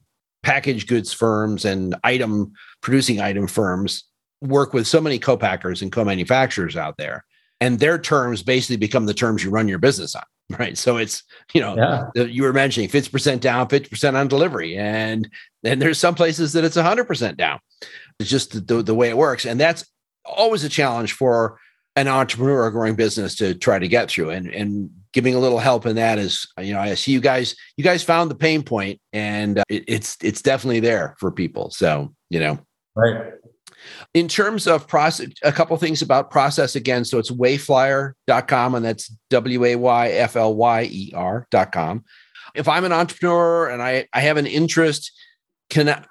packaged 0.42 0.88
goods 0.88 1.12
firms 1.12 1.64
and 1.64 1.96
item 2.04 2.52
producing 2.80 3.20
item 3.20 3.46
firms 3.46 4.04
work 4.40 4.72
with 4.72 4.86
so 4.86 5.00
many 5.00 5.18
co-packers 5.18 5.82
and 5.82 5.90
co-manufacturers 5.90 6.76
out 6.76 6.96
there 6.96 7.24
and 7.60 7.78
their 7.78 7.98
terms 7.98 8.42
basically 8.42 8.76
become 8.76 9.06
the 9.06 9.14
terms 9.14 9.42
you 9.42 9.50
run 9.50 9.68
your 9.68 9.78
business 9.78 10.14
on 10.14 10.22
right? 10.58 10.78
So 10.78 10.96
it's 10.96 11.22
you 11.52 11.60
know 11.60 11.76
yeah. 11.76 12.24
you 12.24 12.42
were 12.42 12.52
mentioning 12.52 12.88
50% 12.88 13.40
down 13.40 13.68
50% 13.68 14.14
on 14.14 14.28
delivery 14.28 14.76
and 14.76 15.28
then 15.62 15.78
there's 15.78 15.98
some 15.98 16.14
places 16.14 16.52
that 16.54 16.64
it's 16.64 16.76
100% 16.76 17.36
down. 17.36 17.58
It's 18.18 18.30
just 18.30 18.66
the, 18.66 18.82
the 18.82 18.94
way 18.94 19.10
it 19.10 19.16
works 19.16 19.44
and 19.44 19.60
that's 19.60 19.84
always 20.24 20.64
a 20.64 20.68
challenge 20.68 21.12
for 21.12 21.58
an 21.96 22.08
entrepreneur 22.08 22.62
or 22.62 22.70
growing 22.70 22.94
business 22.94 23.34
to 23.36 23.54
try 23.54 23.78
to 23.78 23.88
get 23.88 24.10
through 24.10 24.30
and 24.30 24.46
and 24.48 24.90
giving 25.12 25.34
a 25.34 25.38
little 25.38 25.58
help 25.58 25.84
in 25.84 25.96
that 25.96 26.18
is 26.18 26.46
you 26.60 26.72
know 26.72 26.80
i 26.80 26.94
see 26.94 27.12
you 27.12 27.20
guys 27.20 27.56
you 27.76 27.82
guys 27.82 28.04
found 28.04 28.30
the 28.30 28.34
pain 28.34 28.62
point 28.62 29.00
and 29.12 29.58
uh, 29.58 29.64
it, 29.68 29.84
it's 29.88 30.16
it's 30.22 30.42
definitely 30.42 30.80
there 30.80 31.16
for 31.18 31.30
people. 31.30 31.70
So 31.70 32.14
you 32.30 32.40
know. 32.40 32.58
Right 32.94 33.32
in 34.14 34.28
terms 34.28 34.66
of 34.66 34.86
process, 34.88 35.28
a 35.42 35.52
couple 35.52 35.76
things 35.76 36.02
about 36.02 36.30
process 36.30 36.76
again. 36.76 37.04
So 37.04 37.18
it's 37.18 37.30
wayflyer.com 37.30 38.74
and 38.74 38.84
that's 38.84 39.08
W 39.30 39.64
A 39.64 39.76
Y 39.76 40.08
F 40.08 40.36
L 40.36 40.54
Y 40.54 40.88
E 40.90 41.12
R.com. 41.14 42.04
If 42.54 42.68
I'm 42.68 42.84
an 42.84 42.92
entrepreneur 42.92 43.68
and 43.68 43.82
I, 43.82 44.06
I 44.12 44.20
have 44.20 44.36
an 44.36 44.46
interest, 44.46 45.12
can 45.70 45.88
I, 45.88 46.02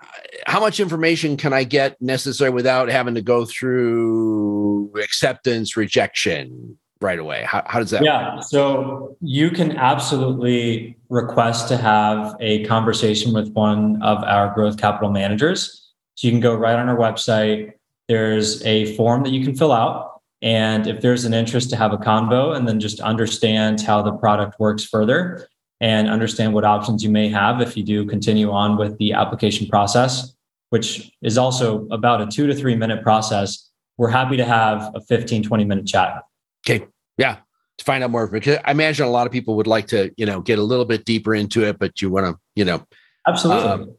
how 0.46 0.60
much 0.60 0.80
information 0.80 1.36
can 1.36 1.52
I 1.54 1.64
get 1.64 2.00
necessary 2.02 2.52
without 2.52 2.90
having 2.90 3.16
to 3.16 3.22
go 3.22 3.46
through 3.46 4.94
acceptance, 5.02 5.76
rejection 5.76 6.78
right 7.02 7.20
away? 7.20 7.44
How, 7.44 7.64
how 7.66 7.80
does 7.80 7.92
that 7.92 8.04
Yeah. 8.04 8.36
Work? 8.36 8.44
So 8.46 9.18
you 9.22 9.50
can 9.50 9.76
absolutely 9.78 10.98
request 11.10 11.68
to 11.70 11.78
have 11.78 12.36
a 12.40 12.64
conversation 12.66 13.34
with 13.34 13.52
one 13.54 14.02
of 14.02 14.24
our 14.24 14.54
growth 14.54 14.78
capital 14.78 15.10
managers. 15.12 15.87
So 16.18 16.28
you 16.28 16.32
can 16.32 16.40
go 16.40 16.56
right 16.56 16.76
on 16.76 16.90
our 16.90 16.98
website. 16.98 17.74
There's 18.08 18.66
a 18.66 18.96
form 18.96 19.22
that 19.24 19.30
you 19.30 19.46
can 19.46 19.56
fill 19.56 19.72
out. 19.72 20.20
And 20.42 20.88
if 20.88 21.02
there's 21.02 21.26
an 21.26 21.34
interest 21.36 21.70
to 21.70 21.76
have 21.76 21.94
a 21.94 21.98
convo 21.98 22.56
and 22.56 22.68
then 22.68 22.80
just 22.80 23.00
understand 23.00 23.82
how 23.82 24.02
the 24.02 24.14
product 24.14 24.60
works 24.60 24.84
further 24.84 25.48
and 25.80 26.10
understand 26.10 26.56
what 26.56 26.66
options 26.66 27.04
you 27.04 27.12
may 27.12 27.30
have 27.30 27.62
if 27.62 27.78
you 27.78 27.84
do 27.84 28.04
continue 28.04 28.52
on 28.52 28.78
with 28.78 28.98
the 28.98 29.14
application 29.14 29.68
process, 29.68 30.34
which 30.72 31.12
is 31.22 31.38
also 31.38 31.88
about 31.92 32.20
a 32.20 32.26
two 32.26 32.48
to 32.48 32.56
three 32.56 32.76
minute 32.76 33.04
process, 33.04 33.70
we're 33.98 34.10
happy 34.10 34.38
to 34.38 34.46
have 34.46 34.92
a 34.96 35.02
15, 35.02 35.44
20 35.44 35.66
minute 35.66 35.86
chat. 35.86 36.24
Okay. 36.68 36.88
Yeah. 37.20 37.38
To 37.78 37.86
find 37.86 38.04
out 38.04 38.10
more, 38.10 38.26
because 38.26 38.58
I 38.66 38.72
imagine 38.72 39.06
a 39.06 39.12
lot 39.12 39.28
of 39.28 39.34
people 39.34 39.56
would 39.58 39.68
like 39.68 39.86
to, 39.90 40.12
you 40.18 40.26
know, 40.26 40.42
get 40.42 40.58
a 40.58 40.64
little 40.64 40.86
bit 40.86 41.06
deeper 41.06 41.36
into 41.36 41.64
it, 41.64 41.78
but 41.78 42.02
you 42.02 42.10
want 42.10 42.26
to, 42.26 42.40
you 42.56 42.66
know, 42.66 42.84
absolutely 43.28 43.70
um, 43.70 43.96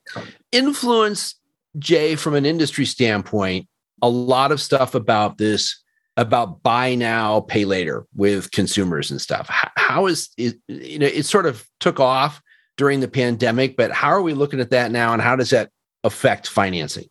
influence 0.51 1.38
Jay, 1.79 2.17
from 2.17 2.35
an 2.35 2.47
industry 2.47 2.85
standpoint, 2.85 3.69
a 4.03 4.09
lot 4.09 4.53
of 4.53 4.61
stuff 4.61 4.95
about 4.95 5.39
this 5.39 5.83
about 6.19 6.65
buy 6.65 6.97
now, 6.97 7.41
pay 7.41 7.65
later 7.65 8.05
with 8.17 8.51
consumers 8.51 9.11
and 9.11 9.21
stuff. 9.21 9.47
How, 9.77 10.07
is 10.07 10.31
it, 10.37 10.57
you 10.67 10.99
know, 10.99 11.07
it 11.07 11.25
sort 11.25 11.47
of 11.47 11.65
took 11.79 12.01
off 12.01 12.43
during 12.77 12.99
the 12.99 13.09
pandemic, 13.09 13.77
but 13.77 13.93
how 13.93 14.09
are 14.09 14.23
we 14.23 14.35
looking 14.35 14.59
at 14.61 14.71
that 14.71 14.91
now 14.91 15.13
and 15.13 15.23
how 15.23 15.37
does 15.37 15.51
that 15.51 15.71
affect 16.03 16.49
financing? 16.49 17.07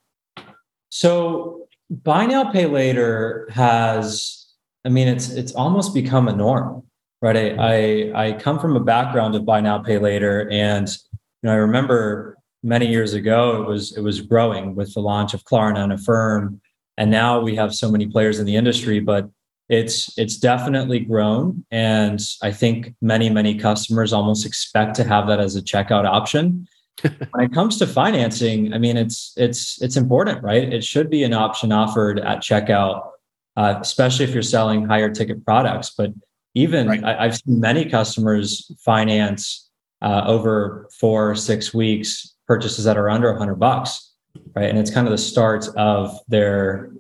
So 0.89 1.67
buy 1.89 2.25
now, 2.25 2.51
pay 2.51 2.65
later 2.65 3.47
has, 3.51 4.45
I 4.85 4.89
mean, 4.89 5.07
it's 5.07 5.29
it's 5.29 5.53
almost 5.53 5.93
become 5.93 6.27
a 6.27 6.35
norm, 6.35 6.83
right? 7.21 7.35
I 7.35 8.11
I, 8.13 8.27
I 8.27 8.31
come 8.33 8.59
from 8.59 8.75
a 8.75 8.81
background 8.81 9.35
of 9.35 9.45
buy 9.45 9.61
now, 9.61 9.79
pay 9.79 9.97
later, 9.97 10.49
and 10.51 10.87
you 10.89 11.47
know, 11.47 11.51
I 11.51 11.55
remember 11.55 12.36
many 12.63 12.87
years 12.87 13.13
ago, 13.13 13.61
it 13.61 13.67
was 13.67 13.95
it 13.95 14.01
was 14.01 14.21
growing 14.21 14.75
with 14.75 14.93
the 14.93 14.99
launch 14.99 15.33
of 15.33 15.43
Klarna 15.43 15.83
and 15.83 15.93
Affirm, 15.93 16.61
and 16.97 17.11
now 17.11 17.39
we 17.39 17.55
have 17.55 17.73
so 17.73 17.91
many 17.91 18.07
players 18.07 18.39
in 18.39 18.45
the 18.45 18.55
industry. 18.55 18.99
But 18.99 19.29
it's 19.69 20.17
it's 20.17 20.37
definitely 20.37 20.99
grown, 20.99 21.65
and 21.71 22.19
I 22.41 22.51
think 22.51 22.95
many 23.01 23.29
many 23.29 23.55
customers 23.55 24.13
almost 24.13 24.45
expect 24.45 24.95
to 24.95 25.03
have 25.03 25.27
that 25.27 25.39
as 25.39 25.55
a 25.55 25.61
checkout 25.61 26.05
option. 26.05 26.67
when 27.01 27.45
it 27.45 27.53
comes 27.53 27.77
to 27.77 27.85
financing, 27.85 28.73
I 28.73 28.79
mean 28.79 28.97
it's 28.97 29.33
it's 29.37 29.81
it's 29.81 29.97
important, 29.97 30.43
right? 30.43 30.71
It 30.73 30.83
should 30.83 31.09
be 31.09 31.23
an 31.23 31.33
option 31.33 31.71
offered 31.71 32.19
at 32.19 32.39
checkout, 32.39 33.09
uh, 33.55 33.75
especially 33.81 34.25
if 34.25 34.33
you're 34.33 34.41
selling 34.41 34.85
higher 34.85 35.09
ticket 35.09 35.45
products. 35.45 35.93
But 35.95 36.11
even 36.55 36.87
right. 36.87 37.03
I, 37.03 37.23
have 37.25 37.35
seen 37.35 37.59
many 37.59 37.85
customers 37.85 38.71
finance 38.83 39.69
uh, 40.01 40.23
over 40.25 40.89
four 40.99 41.35
six 41.35 41.71
weeks 41.71 42.33
purchases 42.47 42.85
that 42.85 42.97
are 42.97 43.09
under 43.09 43.29
100 43.29 43.55
bucks 43.55 44.07
right? 44.55 44.69
And 44.69 44.77
it's 44.77 44.91
kind 44.91 45.07
of 45.07 45.11
the 45.11 45.17
start 45.17 45.67
of 45.75 46.17
their 46.27 46.91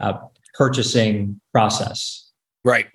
uh, 0.00 0.18
purchasing 0.54 1.40
process. 1.52 2.30
Right. 2.64 2.86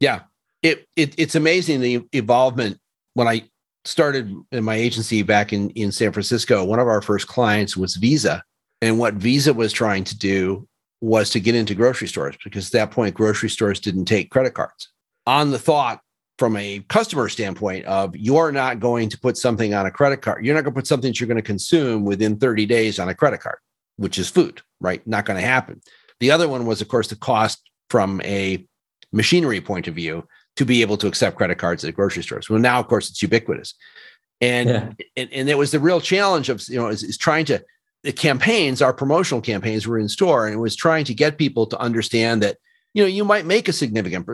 Yeah. 0.00 0.20
It, 0.62 0.86
it 0.96 1.14
it's 1.16 1.36
amazing 1.36 1.80
the 1.80 2.04
involvement 2.12 2.80
when 3.14 3.28
i 3.28 3.44
started 3.84 4.34
in 4.50 4.64
my 4.64 4.74
agency 4.74 5.22
back 5.22 5.52
in 5.52 5.70
in 5.70 5.92
san 5.92 6.12
francisco 6.12 6.64
one 6.64 6.80
of 6.80 6.88
our 6.88 7.00
first 7.00 7.28
clients 7.28 7.76
was 7.76 7.94
visa. 7.94 8.42
And 8.82 8.98
what 8.98 9.14
visa 9.14 9.54
was 9.54 9.72
trying 9.72 10.04
to 10.04 10.18
do 10.18 10.66
was 11.00 11.30
to 11.30 11.40
get 11.40 11.54
into 11.54 11.76
grocery 11.76 12.08
stores 12.08 12.36
because 12.42 12.66
at 12.66 12.72
that 12.72 12.90
point 12.90 13.14
grocery 13.14 13.50
stores 13.50 13.78
didn't 13.78 14.06
take 14.06 14.30
credit 14.30 14.54
cards. 14.54 14.88
On 15.26 15.52
the 15.52 15.58
thought 15.60 16.00
from 16.38 16.56
a 16.56 16.80
customer 16.88 17.28
standpoint 17.28 17.84
of 17.86 18.16
you're 18.16 18.52
not 18.52 18.80
going 18.80 19.08
to 19.10 19.18
put 19.18 19.36
something 19.36 19.74
on 19.74 19.86
a 19.86 19.90
credit 19.90 20.22
card. 20.22 20.44
You're 20.44 20.54
not 20.54 20.62
going 20.62 20.72
to 20.72 20.78
put 20.78 20.86
something 20.86 21.10
that 21.10 21.20
you're 21.20 21.26
going 21.26 21.36
to 21.36 21.42
consume 21.42 22.04
within 22.04 22.38
30 22.38 22.64
days 22.66 22.98
on 22.98 23.08
a 23.08 23.14
credit 23.14 23.40
card 23.40 23.58
which 23.98 24.18
is 24.18 24.30
food 24.30 24.62
right? 24.80 25.06
Not 25.06 25.24
going 25.24 25.40
to 25.40 25.46
happen. 25.46 25.80
The 26.20 26.30
other 26.30 26.48
one 26.48 26.66
was 26.66 26.80
of 26.80 26.88
course 26.88 27.08
the 27.08 27.16
cost 27.16 27.68
from 27.90 28.20
a 28.22 28.64
machinery 29.12 29.60
point 29.60 29.88
of 29.88 29.94
view 29.94 30.26
to 30.56 30.64
be 30.64 30.82
able 30.82 30.96
to 30.98 31.06
accept 31.06 31.36
credit 31.36 31.58
cards 31.58 31.84
at 31.84 31.94
grocery 31.94 32.22
stores. 32.22 32.48
Well 32.48 32.58
now 32.58 32.80
of 32.80 32.88
course 32.88 33.10
it's 33.10 33.22
ubiquitous. 33.22 33.74
And 34.40 34.68
yeah. 34.68 34.92
and, 35.16 35.32
and 35.32 35.48
it 35.48 35.58
was 35.58 35.72
the 35.72 35.80
real 35.80 36.00
challenge 36.00 36.48
of 36.48 36.66
you 36.68 36.76
know 36.76 36.88
is, 36.88 37.02
is 37.02 37.18
trying 37.18 37.44
to 37.46 37.62
the 38.04 38.12
campaigns 38.12 38.80
our 38.80 38.92
promotional 38.92 39.40
campaigns 39.40 39.86
were 39.86 39.98
in 39.98 40.08
store 40.08 40.46
and 40.46 40.54
it 40.54 40.58
was 40.58 40.76
trying 40.76 41.04
to 41.04 41.14
get 41.14 41.38
people 41.38 41.66
to 41.66 41.78
understand 41.78 42.42
that 42.42 42.58
you 42.98 43.04
know 43.04 43.08
you 43.08 43.24
might 43.24 43.46
make 43.46 43.68
a 43.68 43.72
significant 43.72 44.26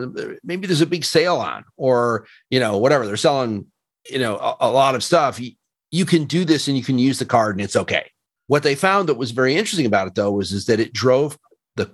maybe 0.43 0.65
there's 0.65 0.81
a 0.81 0.87
big 0.87 1.05
sale 1.05 1.35
on 1.35 1.63
or 1.77 2.25
you 2.49 2.59
know 2.59 2.79
whatever 2.79 3.05
they're 3.05 3.15
selling 3.15 3.67
you 4.09 4.17
know 4.17 4.37
a, 4.37 4.55
a 4.61 4.71
lot 4.71 4.95
of 4.95 5.03
stuff. 5.03 5.39
You, 5.39 5.51
you 5.91 6.03
can 6.03 6.25
do 6.25 6.45
this 6.45 6.67
and 6.67 6.75
you 6.75 6.83
can 6.83 6.97
use 6.97 7.19
the 7.19 7.25
card 7.25 7.55
and 7.55 7.63
it's 7.63 7.75
okay. 7.75 8.09
What 8.47 8.63
they 8.63 8.73
found 8.73 9.07
that 9.07 9.17
was 9.17 9.29
very 9.29 9.55
interesting 9.55 9.85
about 9.85 10.07
it 10.07 10.15
though 10.15 10.31
was 10.31 10.51
is 10.51 10.65
that 10.65 10.79
it 10.79 10.93
drove 10.93 11.37
the 11.75 11.91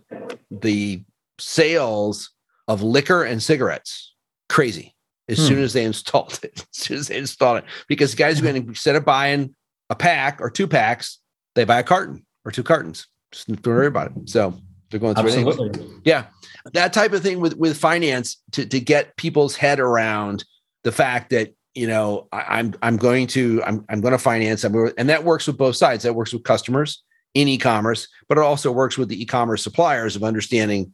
the 0.50 1.04
sales 1.40 2.32
of 2.70 2.82
liquor 2.82 3.24
and 3.24 3.44
cigarettes 3.44 4.14
crazy 4.48 4.96
as 5.28 5.40
hmm. 5.40 5.46
soon 5.46 5.60
as 5.60 5.74
they 5.74 5.84
installed 5.84 6.40
it 6.44 6.66
as 6.74 6.78
soon 6.78 6.98
as 7.00 7.08
they 7.10 7.18
installed 7.18 7.58
it. 7.58 7.66
Because 7.90 8.16
guys 8.16 8.40
are 8.40 8.44
going 8.44 8.62
to 8.62 8.70
instead 8.70 8.96
of 8.96 9.04
buying 9.04 9.54
a 9.90 9.96
pack 9.96 10.40
or 10.40 10.50
two 10.50 10.68
packs 10.68 11.20
they 11.54 11.66
buy 11.66 11.80
a 11.80 11.84
carton 11.84 12.26
or 12.46 12.52
two 12.52 12.64
cartons. 12.64 13.08
Just 13.34 13.48
don't 13.48 13.66
worry 13.66 13.88
about 13.88 14.12
it. 14.12 14.30
So 14.30 14.54
they're 14.92 15.00
going 15.00 15.16
through 15.16 15.30
Absolutely. 15.30 15.88
Yeah. 16.04 16.26
That 16.74 16.94
type 16.94 17.14
of 17.14 17.24
thing 17.24 17.40
with 17.40 17.58
with 17.58 17.78
finance 17.78 18.38
to 18.52 18.66
to 18.66 18.80
get 18.80 19.16
people's 19.18 19.56
head 19.56 19.80
around 19.80 20.46
the 20.84 20.92
fact 20.92 21.32
that 21.32 21.56
you 21.74 21.88
know 21.88 22.28
I, 22.32 22.60
am 22.60 22.68
I'm, 22.68 22.76
I'm 22.84 22.98
going 22.98 23.28
to 23.28 23.64
I'm 23.64 23.84
I'm 23.90 24.02
going 24.02 24.12
to 24.12 24.20
finance 24.20 24.62
them, 24.62 24.92
and 24.98 25.10
that 25.10 25.24
works 25.24 25.48
with 25.48 25.58
both 25.58 25.76
sides. 25.76 26.04
That 26.04 26.14
works 26.14 26.34
with 26.34 26.44
customers 26.44 27.02
in 27.34 27.48
e-commerce, 27.48 28.08
but 28.28 28.38
it 28.38 28.42
also 28.42 28.72
works 28.72 28.98
with 28.98 29.08
the 29.08 29.22
e-commerce 29.22 29.64
suppliers 29.64 30.16
of 30.16 30.24
understanding 30.24 30.94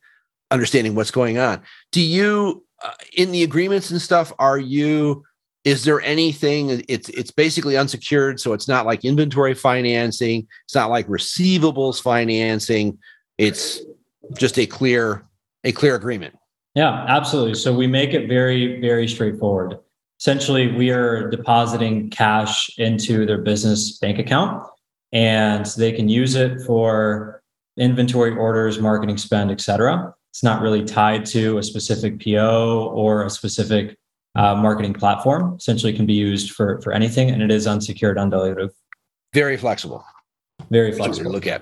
understanding 0.52 0.96
what's 0.96 1.12
going 1.12 1.38
on. 1.38 1.62
Do 1.92 2.02
you 2.02 2.64
uh, 2.84 2.92
in 3.16 3.32
the 3.32 3.44
agreements 3.44 3.92
and 3.92 4.02
stuff? 4.02 4.32
Are 4.40 4.58
you 4.58 5.26
is 5.68 5.84
there 5.84 6.00
anything 6.02 6.82
it's 6.88 7.10
it's 7.10 7.32
basically 7.32 7.76
unsecured 7.76 8.40
so 8.40 8.54
it's 8.54 8.70
not 8.70 8.86
like 8.86 9.04
inventory 9.04 9.54
financing 9.54 10.48
it's 10.64 10.76
not 10.76 10.90
like 10.90 11.06
receivables 11.08 12.02
financing 12.02 12.98
it's 13.38 13.82
just 14.38 14.58
a 14.60 14.66
clear 14.66 15.24
a 15.64 15.72
clear 15.72 15.96
agreement. 15.96 16.38
Yeah, 16.76 17.06
absolutely. 17.08 17.56
So 17.56 17.74
we 17.74 17.88
make 17.88 18.14
it 18.14 18.28
very 18.28 18.80
very 18.82 19.08
straightforward. 19.08 19.78
Essentially, 20.20 20.72
we 20.72 20.90
are 20.90 21.30
depositing 21.30 22.10
cash 22.10 22.70
into 22.78 23.26
their 23.26 23.38
business 23.38 24.00
bank 24.00 24.18
account 24.18 24.68
and 25.14 25.66
they 25.78 25.92
can 25.92 26.10
use 26.10 26.36
it 26.36 26.62
for 26.62 27.44
inventory 27.78 28.36
orders, 28.36 28.80
marketing 28.80 29.18
spend, 29.18 29.52
etc. 29.52 30.14
It's 30.32 30.44
not 30.44 30.62
really 30.62 30.84
tied 30.84 31.26
to 31.28 31.58
a 31.58 31.64
specific 31.64 32.24
PO 32.24 32.92
or 32.94 33.26
a 33.26 33.30
specific 33.30 33.98
uh, 34.36 34.56
marketing 34.56 34.94
platform. 34.94 35.56
Essentially, 35.58 35.94
can 35.94 36.06
be 36.06 36.14
used 36.14 36.52
for 36.52 36.82
for 36.82 36.94
anything, 36.94 37.30
and 37.30 37.42
it 37.42 37.52
is 37.52 37.68
unsecured, 37.68 38.18
undilutive. 38.18 38.70
Very 39.34 39.58
flexible. 39.58 40.06
Very 40.70 40.92
flexible. 40.92 41.32
Look 41.32 41.48
at 41.48 41.62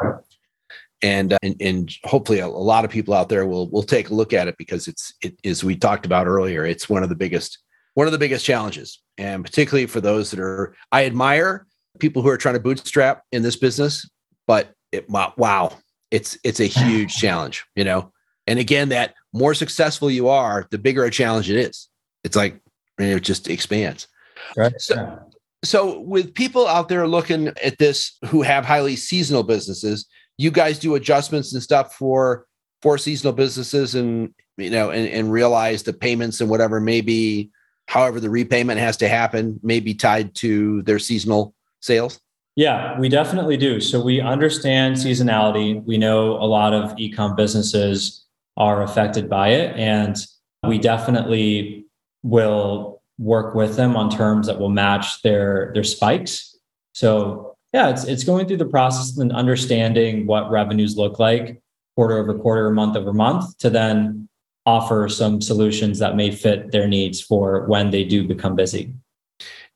and, 1.01 1.33
uh, 1.33 1.37
and 1.43 1.55
and, 1.59 1.91
hopefully 2.03 2.39
a, 2.39 2.47
a, 2.47 2.47
lot 2.47 2.85
of 2.85 2.91
people 2.91 3.13
out 3.13 3.29
there 3.29 3.45
will 3.45 3.69
will 3.69 3.83
take 3.83 4.09
a 4.09 4.13
look 4.13 4.33
at 4.33 4.47
it 4.47 4.55
because 4.57 4.87
it's 4.87 5.13
it 5.21 5.37
is 5.43 5.63
we 5.63 5.75
talked 5.75 6.05
about 6.05 6.27
earlier 6.27 6.65
it's 6.65 6.89
one 6.89 7.03
of 7.03 7.09
the 7.09 7.15
biggest 7.15 7.59
one 7.95 8.07
of 8.07 8.13
the 8.13 8.19
biggest 8.19 8.45
challenges 8.45 9.01
and 9.17 9.43
particularly 9.43 9.85
for 9.85 10.01
those 10.01 10.31
that 10.31 10.39
are 10.39 10.75
i 10.91 11.05
admire 11.05 11.67
people 11.99 12.21
who 12.21 12.29
are 12.29 12.37
trying 12.37 12.55
to 12.55 12.61
bootstrap 12.61 13.23
in 13.31 13.43
this 13.43 13.57
business 13.57 14.09
but 14.47 14.73
it 14.91 15.09
wow 15.09 15.77
it's 16.11 16.37
it's 16.43 16.59
a 16.61 16.65
huge 16.65 17.13
challenge 17.17 17.65
you 17.75 17.83
know 17.83 18.11
And 18.47 18.59
again, 18.59 18.89
that 18.89 19.15
more 19.33 19.53
successful 19.53 20.11
you 20.11 20.27
are, 20.27 20.67
the 20.71 20.77
bigger 20.77 21.03
a 21.03 21.11
challenge 21.11 21.49
it 21.49 21.57
is. 21.57 21.89
It's 22.23 22.35
like 22.35 22.59
it 22.97 23.19
just 23.21 23.49
expands. 23.49 24.07
Right. 24.55 24.73
So, 24.79 25.19
so 25.63 25.99
with 25.99 26.33
people 26.33 26.67
out 26.67 26.89
there 26.89 27.07
looking 27.07 27.47
at 27.63 27.77
this 27.79 28.17
who 28.27 28.43
have 28.43 28.65
highly 28.65 28.95
seasonal 28.95 29.43
businesses, 29.43 30.05
you 30.37 30.51
guys 30.51 30.79
do 30.79 30.95
adjustments 30.95 31.53
and 31.53 31.61
stuff 31.61 31.93
for 31.95 32.45
for 32.81 32.97
seasonal 32.97 33.33
businesses 33.33 33.95
and 33.95 34.33
you 34.57 34.69
know 34.69 34.89
and, 34.91 35.07
and 35.09 35.31
realize 35.31 35.83
the 35.83 35.93
payments 35.93 36.41
and 36.41 36.49
whatever 36.49 36.79
maybe 36.79 37.49
however 37.87 38.19
the 38.19 38.29
repayment 38.29 38.79
has 38.79 38.97
to 38.97 39.07
happen 39.07 39.59
may 39.63 39.79
be 39.79 39.93
tied 39.93 40.33
to 40.35 40.81
their 40.83 40.99
seasonal 40.99 41.53
sales? 41.81 42.19
Yeah 42.55 42.97
we 42.99 43.09
definitely 43.09 43.57
do. 43.57 43.79
So 43.79 44.01
we 44.01 44.21
understand 44.21 44.95
seasonality. 44.95 45.83
We 45.85 45.97
know 45.97 46.31
a 46.33 46.47
lot 46.47 46.73
of 46.73 46.95
ecom 46.97 47.35
businesses 47.35 48.25
are 48.57 48.83
affected 48.83 49.29
by 49.29 49.49
it 49.49 49.75
and 49.77 50.15
we 50.63 50.79
definitely 50.79 51.85
will 52.23 53.01
work 53.17 53.55
with 53.55 53.75
them 53.75 53.95
on 53.95 54.09
terms 54.09 54.47
that 54.47 54.59
will 54.59 54.69
match 54.69 55.21
their 55.21 55.71
their 55.73 55.83
spikes. 55.83 56.57
So 56.93 57.54
yeah 57.75 57.89
it's 57.89 58.05
it's 58.05 58.23
going 58.23 58.47
through 58.47 58.55
the 58.55 58.65
process 58.65 59.17
and 59.17 59.33
understanding 59.33 60.25
what 60.25 60.49
revenues 60.49 60.95
look 60.95 61.19
like 61.19 61.61
quarter 61.97 62.17
over 62.17 62.33
quarter 62.33 62.71
month 62.71 62.95
over 62.95 63.11
month 63.11 63.57
to 63.57 63.69
then 63.69 64.29
offer 64.65 65.09
some 65.09 65.41
solutions 65.41 65.99
that 65.99 66.15
may 66.15 66.31
fit 66.31 66.71
their 66.71 66.87
needs 66.87 67.19
for 67.21 67.67
when 67.67 67.91
they 67.91 68.03
do 68.03 68.25
become 68.25 68.55
busy. 68.55 68.93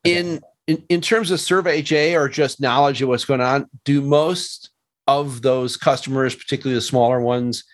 In 0.05 0.39
in, 0.65 0.81
in 0.87 1.01
terms 1.01 1.29
of 1.29 1.39
ServHA 1.39 2.17
or 2.17 2.29
just 2.29 2.61
knowledge 2.61 3.01
of 3.01 3.09
what's 3.09 3.25
going 3.25 3.41
on 3.41 3.69
do 3.83 4.01
most 4.01 4.69
of 5.07 5.41
those 5.41 5.75
customers 5.75 6.33
particularly 6.35 6.75
the 6.75 6.81
smaller 6.81 7.19
ones 7.19 7.65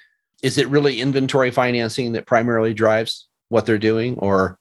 is 0.41 0.57
it 0.57 0.67
really 0.69 1.01
inventory 1.01 1.51
financing 1.51 2.13
that 2.13 2.25
primarily 2.25 2.73
drives 2.73 3.27
what 3.49 3.65
they're 3.67 3.77
doing 3.77 4.17
or 4.19 4.57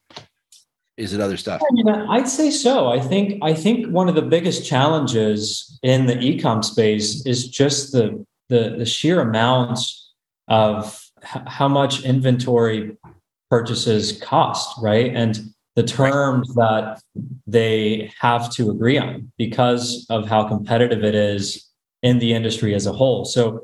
is 0.96 1.12
it 1.12 1.20
other 1.20 1.36
stuff? 1.36 1.60
Yeah, 1.74 2.06
I'd 2.08 2.28
say 2.28 2.50
so. 2.50 2.88
I 2.88 3.00
think 3.00 3.42
I 3.42 3.54
think 3.54 3.86
one 3.88 4.08
of 4.08 4.14
the 4.14 4.22
biggest 4.22 4.64
challenges 4.66 5.78
in 5.82 6.06
the 6.06 6.14
ecom 6.14 6.64
space 6.64 7.24
is 7.26 7.48
just 7.48 7.92
the 7.92 8.24
the, 8.48 8.76
the 8.78 8.86
sheer 8.86 9.20
amount 9.20 9.80
of 10.48 11.02
h- 11.22 11.42
how 11.46 11.66
much 11.66 12.04
inventory 12.04 12.96
purchases 13.50 14.20
cost, 14.20 14.76
right? 14.80 15.12
And 15.14 15.38
the 15.74 15.82
terms 15.82 16.54
that 16.54 17.02
they 17.46 18.12
have 18.20 18.52
to 18.52 18.70
agree 18.70 18.98
on 18.98 19.32
because 19.36 20.06
of 20.10 20.28
how 20.28 20.46
competitive 20.46 21.02
it 21.02 21.14
is 21.14 21.68
in 22.02 22.18
the 22.18 22.32
industry 22.32 22.74
as 22.74 22.86
a 22.86 22.92
whole. 22.92 23.24
So 23.24 23.52
you 23.52 23.60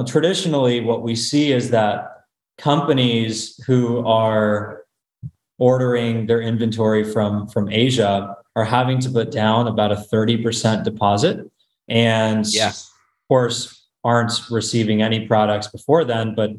know, 0.00 0.04
traditionally, 0.04 0.80
what 0.80 1.02
we 1.02 1.16
see 1.16 1.52
is 1.52 1.70
that 1.70 2.10
companies 2.58 3.58
who 3.66 4.06
are 4.06 4.83
ordering 5.58 6.26
their 6.26 6.40
inventory 6.40 7.04
from 7.04 7.46
from 7.48 7.70
Asia 7.70 8.36
are 8.56 8.64
having 8.64 9.00
to 9.00 9.10
put 9.10 9.30
down 9.30 9.66
about 9.66 9.92
a 9.92 9.96
30% 9.96 10.84
deposit. 10.84 11.50
And 11.88 12.46
yeah. 12.46 12.68
of 12.68 12.76
course 13.28 13.88
aren't 14.04 14.32
receiving 14.50 15.02
any 15.02 15.26
products 15.26 15.66
before 15.66 16.04
then 16.04 16.34
but 16.34 16.50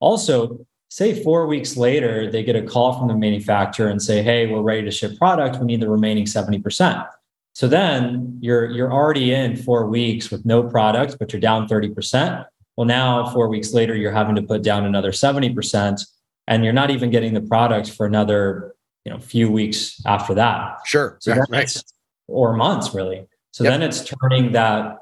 also 0.00 0.66
say 0.88 1.22
4 1.22 1.46
weeks 1.46 1.76
later 1.76 2.30
they 2.30 2.42
get 2.42 2.56
a 2.56 2.62
call 2.62 2.98
from 2.98 3.08
the 3.08 3.16
manufacturer 3.16 3.88
and 3.88 4.00
say 4.02 4.22
hey 4.22 4.46
we're 4.46 4.62
ready 4.62 4.82
to 4.82 4.90
ship 4.90 5.16
product. 5.18 5.58
We 5.58 5.66
need 5.66 5.80
the 5.80 5.88
remaining 5.88 6.24
70% 6.24 7.08
so 7.54 7.68
then 7.68 8.38
you're 8.40 8.70
you're 8.70 8.92
already 8.92 9.32
in 9.32 9.56
4 9.56 9.86
weeks 9.86 10.30
with 10.30 10.44
no 10.44 10.62
product 10.62 11.16
but 11.18 11.32
you're 11.32 11.40
down 11.40 11.68
30% 11.68 12.46
well 12.76 12.86
now 12.86 13.30
4 13.30 13.48
weeks 13.48 13.72
later 13.72 13.94
you're 13.94 14.12
having 14.12 14.36
to 14.36 14.42
put 14.42 14.62
down 14.62 14.84
another 14.84 15.12
70% 15.12 16.06
and 16.46 16.64
you're 16.64 16.72
not 16.72 16.90
even 16.90 17.10
getting 17.10 17.34
the 17.34 17.40
product 17.40 17.90
for 17.90 18.06
another 18.06 18.74
you 19.04 19.12
know 19.12 19.18
few 19.18 19.50
weeks 19.50 20.00
after 20.06 20.34
that. 20.34 20.78
Sure. 20.84 21.16
So 21.20 21.34
right, 21.34 21.48
right. 21.50 21.82
or 22.28 22.54
months 22.54 22.94
really. 22.94 23.26
So 23.52 23.64
yep. 23.64 23.74
then 23.74 23.82
it's 23.82 24.04
turning 24.04 24.52
that 24.52 24.98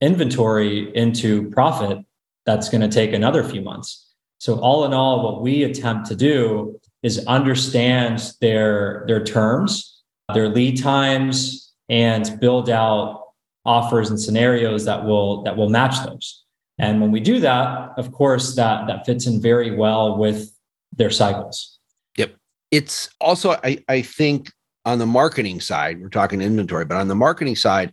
inventory 0.00 0.94
into 0.94 1.50
profit 1.50 1.98
that's 2.44 2.68
going 2.68 2.82
to 2.82 2.88
take 2.88 3.12
another 3.12 3.42
few 3.42 3.62
months. 3.62 4.12
So 4.38 4.58
all 4.60 4.84
in 4.84 4.92
all 4.92 5.22
what 5.22 5.42
we 5.42 5.62
attempt 5.62 6.06
to 6.08 6.16
do 6.16 6.78
is 7.02 7.24
understand 7.26 8.32
their 8.40 9.04
their 9.06 9.22
terms 9.22 10.02
their 10.32 10.48
lead 10.48 10.82
times 10.82 11.72
and 11.88 12.40
build 12.40 12.70
out 12.70 13.22
offers 13.66 14.10
and 14.10 14.20
scenarios 14.20 14.84
that 14.86 15.04
will 15.04 15.42
that 15.42 15.56
will 15.56 15.68
match 15.68 16.04
those. 16.04 16.44
And 16.78 17.00
when 17.00 17.12
we 17.12 17.20
do 17.20 17.40
that 17.40 17.92
of 17.96 18.12
course 18.12 18.56
that 18.56 18.86
that 18.88 19.06
fits 19.06 19.26
in 19.26 19.40
very 19.40 19.70
well 19.70 20.18
with 20.18 20.53
their 20.96 21.10
cycles. 21.10 21.78
Yep. 22.16 22.36
It's 22.70 23.08
also, 23.20 23.52
I, 23.52 23.82
I 23.88 24.02
think, 24.02 24.50
on 24.84 24.98
the 24.98 25.06
marketing 25.06 25.60
side, 25.60 26.00
we're 26.00 26.08
talking 26.10 26.42
inventory, 26.42 26.84
but 26.84 26.98
on 26.98 27.08
the 27.08 27.14
marketing 27.14 27.56
side, 27.56 27.92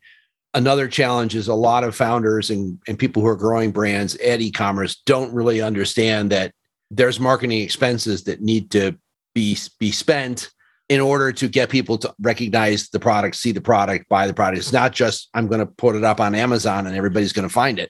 another 0.54 0.88
challenge 0.88 1.36
is 1.36 1.48
a 1.48 1.54
lot 1.54 1.84
of 1.84 1.96
founders 1.96 2.50
and, 2.50 2.78
and 2.88 3.00
people 3.00 3.22
who 3.22 3.28
are 3.28 3.36
growing 3.36 3.72
brands 3.72 4.16
at 4.18 4.42
e-commerce 4.42 5.02
don't 5.06 5.34
really 5.34 5.62
understand 5.62 6.32
that 6.32 6.54
there's 6.90 7.20
marketing 7.20 7.62
expenses 7.62 8.26
that 8.26 8.42
need 8.42 8.70
to 8.72 8.98
be 9.34 9.58
be 9.80 9.92
spent 9.92 10.50
in 10.90 11.00
order 11.00 11.32
to 11.32 11.48
get 11.48 11.70
people 11.70 11.98
to 11.98 12.14
recognize 12.20 12.90
the 12.90 13.00
product, 13.00 13.38
see 13.38 13.54
the 13.54 13.62
product, 13.62 14.10
buy 14.10 14.28
the 14.28 14.34
product. 14.34 14.60
It's 14.60 14.74
not 14.74 14.92
just 14.92 15.30
I'm 15.34 15.48
going 15.48 15.62
to 15.62 15.66
put 15.66 15.96
it 15.96 16.04
up 16.04 16.20
on 16.20 16.36
Amazon 16.36 16.86
and 16.86 16.96
everybody's 16.96 17.32
going 17.32 17.48
to 17.48 17.54
find 17.54 17.80
it. 17.80 17.90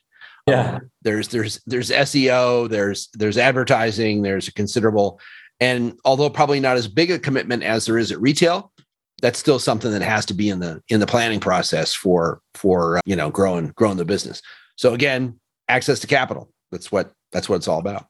Yeah. 0.52 0.76
Um, 0.76 0.92
there's 1.02 1.28
there's 1.30 1.62
there's 1.66 1.90
SEO, 1.90 2.70
there's 2.70 3.10
there's 3.14 3.38
advertising, 3.38 4.22
there's 4.22 4.48
a 4.48 4.54
considerable 4.54 5.20
and 5.62 5.98
although 6.04 6.30
probably 6.30 6.60
not 6.60 6.76
as 6.76 6.88
big 6.88 7.12
a 7.12 7.20
commitment 7.20 7.64
as 7.64 7.86
there 7.86 8.00
is 8.00 8.12
at 8.12 8.20
retail, 8.20 8.74
that's 9.22 9.38
still 9.38 9.60
something 9.60 9.92
that 9.92 10.02
has 10.02 10.26
to 10.26 10.34
be 10.34 10.50
in 10.50 10.60
the 10.60 10.82
in 10.90 11.00
the 11.00 11.06
planning 11.06 11.40
process 11.40 11.94
for 11.94 12.42
for 12.56 12.98
uh, 12.98 13.02
you 13.06 13.16
know 13.16 13.30
growing 13.30 13.68
growing 13.76 13.98
the 13.98 14.04
business. 14.04 14.42
So 14.76 14.94
again, 14.94 15.40
access 15.70 16.00
to 16.00 16.08
capital. 16.08 16.52
That's 16.72 16.92
what 16.92 17.14
that's 17.32 17.48
what 17.48 17.58
it's 17.58 17.68
all 17.68 17.80
about. 17.80 18.08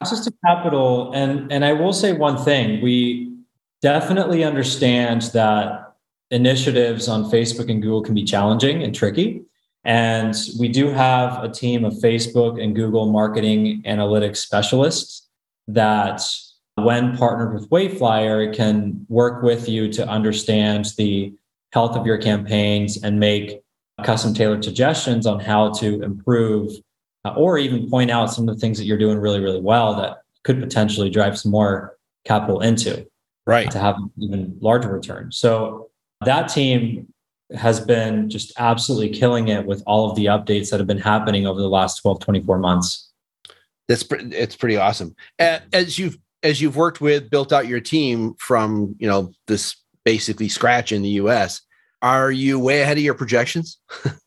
Access 0.00 0.24
to 0.24 0.32
capital 0.46 1.12
and 1.12 1.52
and 1.52 1.64
I 1.64 1.72
will 1.72 1.92
say 1.92 2.12
one 2.12 2.38
thing, 2.38 2.80
we 2.80 3.36
definitely 3.82 4.44
understand 4.44 5.22
that 5.32 5.94
initiatives 6.30 7.08
on 7.08 7.24
Facebook 7.24 7.68
and 7.68 7.82
Google 7.82 8.02
can 8.02 8.14
be 8.14 8.22
challenging 8.22 8.84
and 8.84 8.94
tricky. 8.94 9.42
And 9.84 10.34
we 10.58 10.68
do 10.68 10.90
have 10.90 11.42
a 11.42 11.48
team 11.48 11.84
of 11.84 11.94
Facebook 11.94 12.62
and 12.62 12.74
Google 12.74 13.10
marketing 13.10 13.82
analytics 13.86 14.36
specialists 14.36 15.28
that, 15.68 16.22
when 16.76 17.16
partnered 17.16 17.54
with 17.54 17.68
Wayflyer, 17.70 18.54
can 18.54 19.04
work 19.08 19.42
with 19.42 19.68
you 19.68 19.92
to 19.92 20.08
understand 20.08 20.92
the 20.96 21.34
health 21.72 21.96
of 21.96 22.06
your 22.06 22.18
campaigns 22.18 23.02
and 23.02 23.18
make 23.18 23.60
custom 24.04 24.34
tailored 24.34 24.64
suggestions 24.64 25.26
on 25.26 25.40
how 25.40 25.70
to 25.70 26.00
improve 26.02 26.72
uh, 27.24 27.34
or 27.36 27.58
even 27.58 27.88
point 27.90 28.10
out 28.10 28.26
some 28.26 28.48
of 28.48 28.54
the 28.54 28.60
things 28.60 28.78
that 28.78 28.84
you're 28.84 28.98
doing 28.98 29.18
really, 29.18 29.40
really 29.40 29.60
well 29.60 29.94
that 29.94 30.22
could 30.44 30.60
potentially 30.60 31.10
drive 31.10 31.38
some 31.38 31.52
more 31.52 31.96
capital 32.24 32.60
into. 32.60 33.06
Right. 33.46 33.70
To 33.70 33.78
have 33.78 33.96
even 34.18 34.56
larger 34.60 34.92
return. 34.92 35.32
So 35.32 35.90
that 36.24 36.48
team 36.48 37.11
has 37.54 37.80
been 37.80 38.28
just 38.30 38.52
absolutely 38.58 39.10
killing 39.10 39.48
it 39.48 39.66
with 39.66 39.82
all 39.86 40.10
of 40.10 40.16
the 40.16 40.26
updates 40.26 40.70
that 40.70 40.80
have 40.80 40.86
been 40.86 40.98
happening 40.98 41.46
over 41.46 41.60
the 41.60 41.68
last 41.68 42.00
12 42.00 42.20
24 42.20 42.58
months. 42.58 43.10
That's 43.88 44.04
it's 44.10 44.56
pretty 44.56 44.76
awesome. 44.76 45.14
As 45.38 45.98
you've 45.98 46.16
as 46.42 46.60
you've 46.60 46.76
worked 46.76 47.00
with 47.00 47.30
built 47.30 47.52
out 47.52 47.66
your 47.66 47.80
team 47.80 48.34
from 48.38 48.94
you 48.98 49.08
know 49.08 49.32
this 49.46 49.76
basically 50.04 50.48
scratch 50.48 50.92
in 50.92 51.02
the 51.02 51.10
us 51.10 51.60
are 52.00 52.32
you 52.32 52.58
way 52.58 52.82
ahead 52.82 52.96
of 52.96 53.04
your 53.04 53.14
projections? 53.14 53.78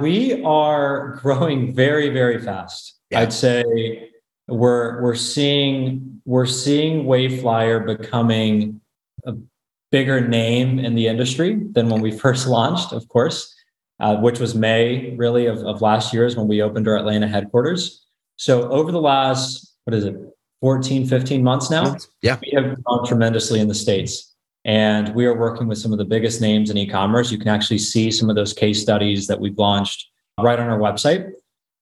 We 0.00 0.42
are 0.44 1.16
growing 1.22 1.74
very 1.74 2.10
very 2.10 2.38
fast. 2.40 2.96
Yeah. 3.10 3.20
i'd 3.20 3.32
say 3.32 4.10
we're 4.48 5.00
we're 5.00 5.14
seeing 5.14 6.20
we're 6.24 6.46
seeing 6.46 7.04
wayflyer 7.04 7.86
becoming 7.86 8.80
bigger 9.96 10.20
name 10.20 10.78
in 10.78 10.94
the 10.94 11.06
industry 11.06 11.58
than 11.72 11.88
when 11.88 12.02
we 12.02 12.10
first 12.10 12.46
launched, 12.46 12.92
of 12.92 13.08
course, 13.08 13.54
uh, 13.98 14.14
which 14.16 14.38
was 14.38 14.54
May 14.54 15.16
really 15.16 15.46
of, 15.46 15.60
of 15.60 15.80
last 15.80 16.12
year 16.12 16.26
is 16.26 16.36
when 16.36 16.46
we 16.46 16.60
opened 16.60 16.86
our 16.86 16.98
Atlanta 16.98 17.26
headquarters. 17.26 18.04
So 18.36 18.68
over 18.68 18.92
the 18.92 19.00
last, 19.00 19.74
what 19.84 19.94
is 19.94 20.04
it, 20.04 20.14
14, 20.60 21.06
15 21.06 21.42
months 21.42 21.70
now, 21.70 21.96
yeah. 22.20 22.36
we 22.42 22.52
have 22.54 22.84
grown 22.84 23.06
tremendously 23.06 23.58
in 23.58 23.68
the 23.68 23.74
States. 23.74 24.34
And 24.66 25.14
we 25.14 25.24
are 25.24 25.34
working 25.34 25.66
with 25.66 25.78
some 25.78 25.92
of 25.92 25.98
the 25.98 26.04
biggest 26.04 26.42
names 26.42 26.68
in 26.68 26.76
e-commerce. 26.76 27.32
You 27.32 27.38
can 27.38 27.48
actually 27.48 27.78
see 27.78 28.10
some 28.10 28.28
of 28.28 28.36
those 28.36 28.52
case 28.52 28.82
studies 28.82 29.26
that 29.28 29.40
we've 29.40 29.56
launched 29.56 30.10
right 30.38 30.58
on 30.58 30.68
our 30.68 30.78
website. 30.78 31.30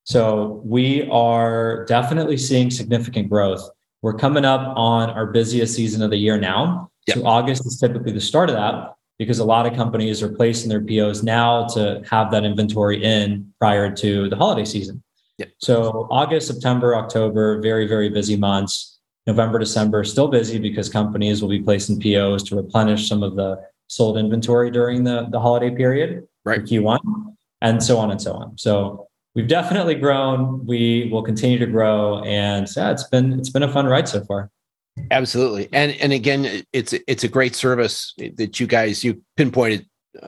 So 0.05 0.61
we 0.63 1.05
are 1.09 1.83
definitely 1.83 2.37
seeing 2.37 2.71
significant 2.71 3.29
growth. 3.29 3.69
We're 4.01 4.13
coming 4.13 4.45
up 4.45 4.71
on 4.77 5.09
our 5.09 5.25
busiest 5.25 5.75
season 5.75 6.01
of 6.01 6.11
the 6.11 6.17
year 6.17 6.37
now. 6.37 6.91
Yep. 7.07 7.17
So 7.17 7.25
August 7.25 7.65
is 7.65 7.79
typically 7.79 8.11
the 8.11 8.21
start 8.21 8.49
of 8.49 8.55
that 8.55 8.95
because 9.17 9.39
a 9.39 9.45
lot 9.45 9.65
of 9.65 9.73
companies 9.73 10.21
are 10.21 10.29
placing 10.29 10.69
their 10.69 10.81
POs 10.81 11.23
now 11.23 11.65
to 11.67 12.01
have 12.09 12.31
that 12.31 12.43
inventory 12.43 13.03
in 13.03 13.53
prior 13.59 13.93
to 13.95 14.29
the 14.29 14.35
holiday 14.35 14.65
season. 14.65 15.01
Yep. 15.37 15.49
So 15.59 16.07
August, 16.11 16.47
September, 16.47 16.95
October, 16.95 17.61
very, 17.61 17.87
very 17.87 18.09
busy 18.09 18.35
months. 18.35 18.99
November, 19.27 19.57
December, 19.57 20.03
still 20.03 20.27
busy 20.27 20.59
because 20.59 20.87
companies 20.87 21.41
will 21.41 21.49
be 21.49 21.59
placing 21.59 21.99
POs 21.99 22.43
to 22.43 22.55
replenish 22.55 23.09
some 23.09 23.23
of 23.23 23.35
the 23.35 23.59
sold 23.87 24.17
inventory 24.17 24.69
during 24.69 25.03
the, 25.03 25.27
the 25.31 25.39
holiday 25.39 25.75
period 25.75 26.27
right. 26.43 26.61
for 26.61 26.67
Q1, 26.67 26.99
and 27.61 27.81
so 27.81 27.97
on 27.97 28.11
and 28.11 28.21
so 28.21 28.33
on. 28.33 28.57
So 28.57 29.07
we've 29.33 29.47
definitely 29.47 29.95
grown. 29.95 30.65
We 30.65 31.09
will 31.11 31.23
continue 31.23 31.57
to 31.57 31.65
grow, 31.65 32.21
and 32.23 32.67
yeah, 32.75 32.91
it's 32.91 33.05
been 33.05 33.33
it's 33.33 33.49
been 33.49 33.63
a 33.63 33.71
fun 33.71 33.87
ride 33.87 34.07
so 34.07 34.23
far. 34.23 34.51
Absolutely, 35.11 35.67
and 35.73 35.91
and 35.93 36.13
again, 36.13 36.63
it's 36.71 36.93
it's 36.93 37.23
a 37.23 37.27
great 37.27 37.55
service 37.55 38.13
that 38.37 38.59
you 38.59 38.67
guys 38.67 39.03
you 39.03 39.21
pinpointed 39.35 39.85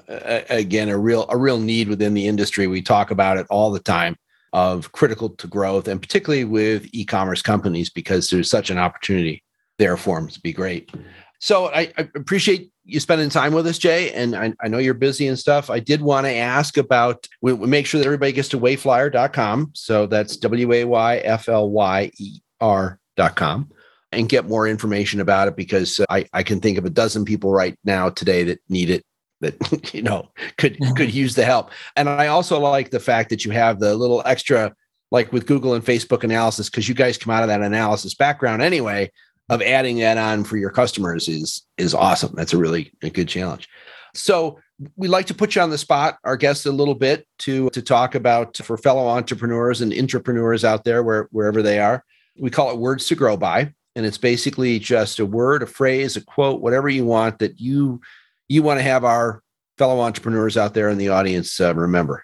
uh, 0.10 0.42
again 0.50 0.90
a 0.90 0.98
real 0.98 1.26
a 1.30 1.38
real 1.38 1.60
need 1.60 1.88
within 1.88 2.14
the 2.14 2.28
industry. 2.28 2.68
We 2.68 2.82
talk 2.82 3.10
about 3.10 3.38
it 3.38 3.48
all 3.50 3.72
the 3.72 3.80
time 3.80 4.18
of 4.54 4.92
critical 4.92 5.30
to 5.30 5.48
growth, 5.48 5.88
and 5.88 6.02
particularly 6.02 6.44
with 6.44 6.88
e-commerce 6.92 7.42
companies 7.42 7.90
because 7.90 8.30
there's 8.30 8.50
such 8.50 8.70
an 8.70 8.78
opportunity 8.78 9.44
there 9.78 9.98
for 9.98 10.20
them 10.20 10.28
to 10.30 10.42
be 10.42 10.52
great. 10.52 10.92
So 11.40 11.68
I, 11.68 11.92
I 11.98 12.10
appreciate 12.16 12.72
you 12.84 13.00
spending 13.00 13.30
time 13.30 13.54
with 13.54 13.68
us, 13.68 13.78
Jay. 13.78 14.12
And 14.12 14.36
I, 14.36 14.54
I 14.62 14.68
know 14.68 14.80
you're 14.80 14.94
busy 14.94 15.28
and 15.28 15.38
stuff. 15.38 15.70
I 15.70 15.80
did 15.80 16.02
want 16.02 16.26
to 16.26 16.34
ask 16.34 16.78
about, 16.78 17.28
we, 17.42 17.54
we 17.54 17.68
make 17.68 17.86
sure 17.86 18.00
that 18.00 18.06
everybody 18.06 18.32
gets 18.32 18.50
to 18.50 18.60
wayflyer.com. 18.60 19.72
So 19.76 20.08
that's 20.08 20.38
W 20.38 20.74
A 20.74 20.84
Y 20.86 21.18
F 21.18 21.48
L 21.48 21.70
Y 21.70 22.12
E 22.18 22.40
R.com 22.60 23.70
and 24.12 24.30
get 24.30 24.48
more 24.48 24.68
information 24.68 25.20
about 25.20 25.48
it 25.48 25.56
because 25.56 26.00
uh, 26.00 26.06
I, 26.10 26.26
I 26.34 26.44
can 26.44 26.60
think 26.60 26.78
of 26.78 26.86
a 26.86 26.90
dozen 26.90 27.26
people 27.26 27.52
right 27.52 27.78
now 27.84 28.10
today 28.10 28.44
that 28.46 28.60
need 28.70 28.90
it 28.90 29.04
that 29.42 29.94
you 29.94 30.02
know 30.02 30.30
could 30.58 30.78
could 30.96 31.14
use 31.14 31.36
the 31.36 31.46
help 31.46 31.70
and 31.96 32.10
i 32.10 32.26
also 32.26 32.60
like 32.60 32.90
the 32.90 33.00
fact 33.00 33.30
that 33.30 33.46
you 33.46 33.52
have 33.52 33.80
the 33.80 33.94
little 33.94 34.24
extra 34.26 34.74
like 35.12 35.32
with 35.32 35.46
google 35.46 35.76
and 35.76 35.86
facebook 35.86 36.24
analysis 36.24 36.72
because 36.72 36.90
you 36.90 36.96
guys 36.96 37.20
come 37.20 37.32
out 37.32 37.44
of 37.44 37.50
that 37.50 37.62
analysis 37.62 38.16
background 38.16 38.64
anyway 38.64 39.12
of 39.50 39.62
adding 39.62 39.98
that 40.00 40.18
on 40.18 40.44
for 40.44 40.58
your 40.58 40.70
customers 40.70 41.28
is 41.28 41.66
is 41.78 41.94
awesome. 41.94 42.34
That's 42.36 42.54
a 42.54 42.58
really 42.58 42.92
a 43.02 43.10
good 43.10 43.28
challenge. 43.28 43.68
So 44.14 44.60
we 44.96 45.08
like 45.08 45.28
to 45.28 45.34
put 45.34 45.56
you 45.56 45.62
on 45.62 45.70
the 45.70 45.78
spot, 45.78 46.18
our 46.24 46.38
guests, 46.38 46.66
a 46.66 46.72
little 46.72 46.96
bit 46.96 47.28
to 47.40 47.70
to 47.70 47.82
talk 47.82 48.16
about 48.16 48.58
for 48.58 48.78
fellow 48.78 49.08
entrepreneurs 49.08 49.82
and 49.82 49.92
intrapreneurs 49.92 50.64
out 50.64 50.84
there, 50.84 51.04
where 51.04 51.28
wherever 51.32 51.62
they 51.62 51.80
are. 51.80 52.04
We 52.40 52.52
call 52.52 52.70
it 52.70 52.78
words 52.78 53.08
to 53.08 53.16
grow 53.16 53.36
by, 53.36 53.74
and 53.98 54.06
it's 54.06 54.20
basically 54.20 54.78
just 54.78 55.18
a 55.18 55.26
word, 55.26 55.64
a 55.64 55.66
phrase, 55.66 56.16
a 56.16 56.22
quote, 56.22 56.62
whatever 56.62 56.88
you 56.88 57.04
want 57.04 57.40
that 57.40 57.60
you 57.60 58.00
you 58.48 58.62
want 58.62 58.80
to 58.80 58.84
have 58.84 59.04
our 59.04 59.42
fellow 59.78 60.00
entrepreneurs 60.00 60.56
out 60.56 60.76
there 60.76 60.90
in 60.90 61.00
the 61.00 61.10
audience 61.10 61.60
uh, 61.60 61.74
remember. 61.74 62.24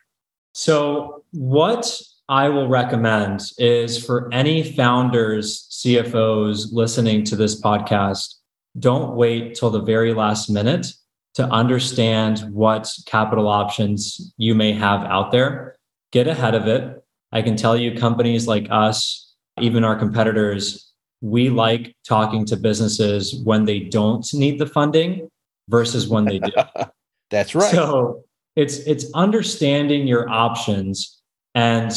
So 0.54 1.24
what 1.32 2.00
I 2.30 2.48
will 2.48 2.68
recommend 2.68 3.42
is 3.58 4.04
for 4.04 4.32
any 4.32 4.64
founders, 4.64 5.68
CFOs 5.72 6.68
listening 6.72 7.24
to 7.26 7.36
this 7.36 7.60
podcast, 7.60 8.36
don't 8.80 9.16
wait 9.16 9.56
till 9.56 9.72
the 9.72 9.82
very 9.82 10.14
last 10.14 10.50
minute 10.50 10.88
to 11.34 11.46
understand 11.46 12.40
what 12.52 12.88
capital 13.08 13.48
options 13.48 14.34
you 14.38 14.54
may 14.54 14.74
have 14.74 15.04
out 15.06 15.32
there. 15.32 15.76
Get 16.12 16.28
ahead 16.28 16.54
of 16.54 16.68
it. 16.68 17.04
I 17.32 17.42
can 17.42 17.58
tell 17.58 17.76
you, 17.76 17.98
companies 17.98 18.48
like 18.48 18.68
us, 18.70 19.34
even 19.60 19.84
our 19.84 19.96
competitors, 19.98 20.93
we 21.24 21.50
like 21.50 21.96
talking 22.08 22.46
to 22.46 22.58
businesses 22.58 23.36
when 23.44 23.66
they 23.66 23.80
don't 23.80 24.32
need 24.34 24.60
the 24.60 24.68
funding 24.68 25.28
versus 25.70 26.08
when 26.08 26.26
they 26.26 26.38
do. 26.38 26.52
That's 27.32 27.56
right. 27.56 27.72
So 27.72 28.24
it's 28.56 28.78
it's 28.80 29.06
understanding 29.16 30.06
your 30.08 30.30
options 30.30 31.22
and 31.56 31.92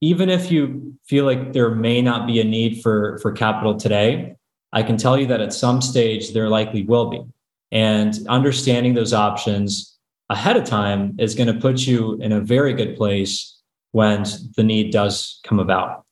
even 0.00 0.28
if 0.28 0.50
you 0.50 0.94
feel 1.06 1.24
like 1.24 1.52
there 1.52 1.70
may 1.70 2.02
not 2.02 2.26
be 2.26 2.40
a 2.40 2.44
need 2.44 2.82
for, 2.82 3.18
for 3.18 3.32
capital 3.32 3.76
today, 3.76 4.36
I 4.72 4.82
can 4.82 4.96
tell 4.96 5.18
you 5.18 5.26
that 5.26 5.40
at 5.40 5.52
some 5.52 5.80
stage 5.80 6.34
there 6.34 6.48
likely 6.48 6.82
will 6.82 7.08
be. 7.08 7.22
And 7.72 8.14
understanding 8.28 8.94
those 8.94 9.12
options 9.12 9.96
ahead 10.28 10.56
of 10.56 10.64
time 10.64 11.16
is 11.18 11.34
going 11.34 11.52
to 11.52 11.58
put 11.58 11.86
you 11.86 12.14
in 12.20 12.32
a 12.32 12.40
very 12.40 12.74
good 12.74 12.96
place 12.96 13.58
when 13.92 14.24
the 14.56 14.62
need 14.62 14.92
does 14.92 15.40
come 15.44 15.58
about. 15.58 16.04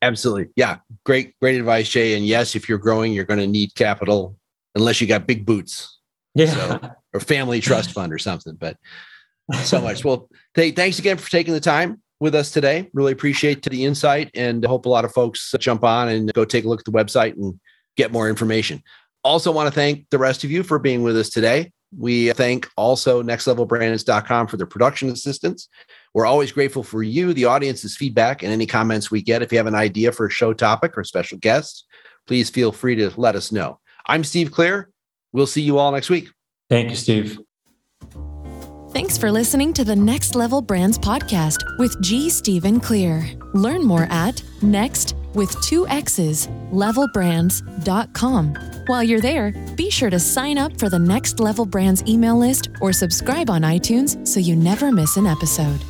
Absolutely. 0.00 0.52
Yeah. 0.54 0.78
Great, 1.04 1.38
great 1.40 1.58
advice, 1.58 1.88
Jay. 1.88 2.14
And 2.14 2.26
yes, 2.26 2.54
if 2.56 2.68
you're 2.68 2.78
growing, 2.78 3.12
you're 3.12 3.24
going 3.24 3.40
to 3.40 3.46
need 3.46 3.74
capital 3.74 4.38
unless 4.74 5.00
you 5.00 5.06
got 5.06 5.26
big 5.26 5.44
boots. 5.44 5.98
Yeah. 6.34 6.54
So, 6.54 6.90
or 7.12 7.20
family 7.20 7.60
trust 7.60 7.92
fund 7.92 8.12
or 8.12 8.18
something. 8.18 8.56
But 8.58 8.76
so 9.62 9.80
much. 9.80 10.04
Well, 10.04 10.28
th- 10.54 10.74
thanks 10.74 10.98
again 10.98 11.16
for 11.16 11.30
taking 11.30 11.54
the 11.54 11.60
time 11.60 12.02
with 12.20 12.34
us 12.34 12.50
today. 12.50 12.90
Really 12.94 13.12
appreciate 13.12 13.62
the 13.62 13.84
insight 13.84 14.30
and 14.34 14.64
hope 14.64 14.86
a 14.86 14.88
lot 14.88 15.04
of 15.04 15.12
folks 15.12 15.54
jump 15.58 15.84
on 15.84 16.08
and 16.08 16.32
go 16.32 16.44
take 16.44 16.64
a 16.64 16.68
look 16.68 16.80
at 16.80 16.86
the 16.86 16.92
website 16.92 17.34
and 17.34 17.58
get 17.96 18.12
more 18.12 18.28
information. 18.28 18.82
Also, 19.22 19.52
want 19.52 19.66
to 19.66 19.74
thank 19.74 20.06
the 20.10 20.18
rest 20.18 20.44
of 20.44 20.50
you 20.50 20.62
for 20.62 20.78
being 20.78 21.02
with 21.02 21.16
us 21.16 21.30
today. 21.30 21.70
We 21.96 22.32
thank 22.32 22.68
also 22.76 23.22
nexxtlevelbrands.com 23.22 24.48
for 24.48 24.56
their 24.56 24.66
production 24.66 25.10
assistance. 25.10 25.68
We're 26.14 26.26
always 26.26 26.52
grateful 26.52 26.84
for 26.84 27.02
you, 27.02 27.34
the 27.34 27.44
audience's 27.46 27.96
feedback, 27.96 28.42
and 28.44 28.52
any 28.52 28.66
comments 28.66 29.10
we 29.10 29.20
get. 29.20 29.42
If 29.42 29.50
you 29.50 29.58
have 29.58 29.66
an 29.66 29.74
idea 29.74 30.12
for 30.12 30.26
a 30.26 30.30
show 30.30 30.52
topic 30.52 30.96
or 30.96 31.02
special 31.02 31.38
guest, 31.38 31.84
please 32.26 32.48
feel 32.48 32.70
free 32.70 32.94
to 32.96 33.10
let 33.16 33.34
us 33.34 33.50
know. 33.50 33.80
I'm 34.06 34.22
Steve 34.22 34.52
Clear. 34.52 34.90
We'll 35.32 35.48
see 35.48 35.62
you 35.62 35.78
all 35.78 35.90
next 35.90 36.10
week. 36.10 36.30
Thank 36.70 36.90
you, 36.90 36.96
Steve. 36.96 37.40
Thanks 38.92 39.18
for 39.18 39.32
listening 39.32 39.72
to 39.72 39.82
the 39.82 39.96
Next 39.96 40.36
Level 40.36 40.62
Brands 40.62 40.96
podcast 41.00 41.64
with 41.80 42.00
G. 42.00 42.30
Stephen 42.30 42.78
Clear. 42.78 43.28
Learn 43.52 43.84
more 43.84 44.06
at 44.08 44.40
next 44.62 45.16
with 45.34 45.60
two 45.62 45.88
X's 45.88 46.46
levelbrands.com. 46.72 48.54
While 48.86 49.02
you're 49.02 49.20
there, 49.20 49.50
be 49.74 49.90
sure 49.90 50.10
to 50.10 50.20
sign 50.20 50.58
up 50.58 50.78
for 50.78 50.88
the 50.88 50.98
Next 50.98 51.40
Level 51.40 51.66
Brands 51.66 52.04
email 52.06 52.38
list 52.38 52.68
or 52.80 52.92
subscribe 52.92 53.50
on 53.50 53.62
iTunes 53.62 54.24
so 54.28 54.38
you 54.38 54.54
never 54.54 54.92
miss 54.92 55.16
an 55.16 55.26
episode. 55.26 55.80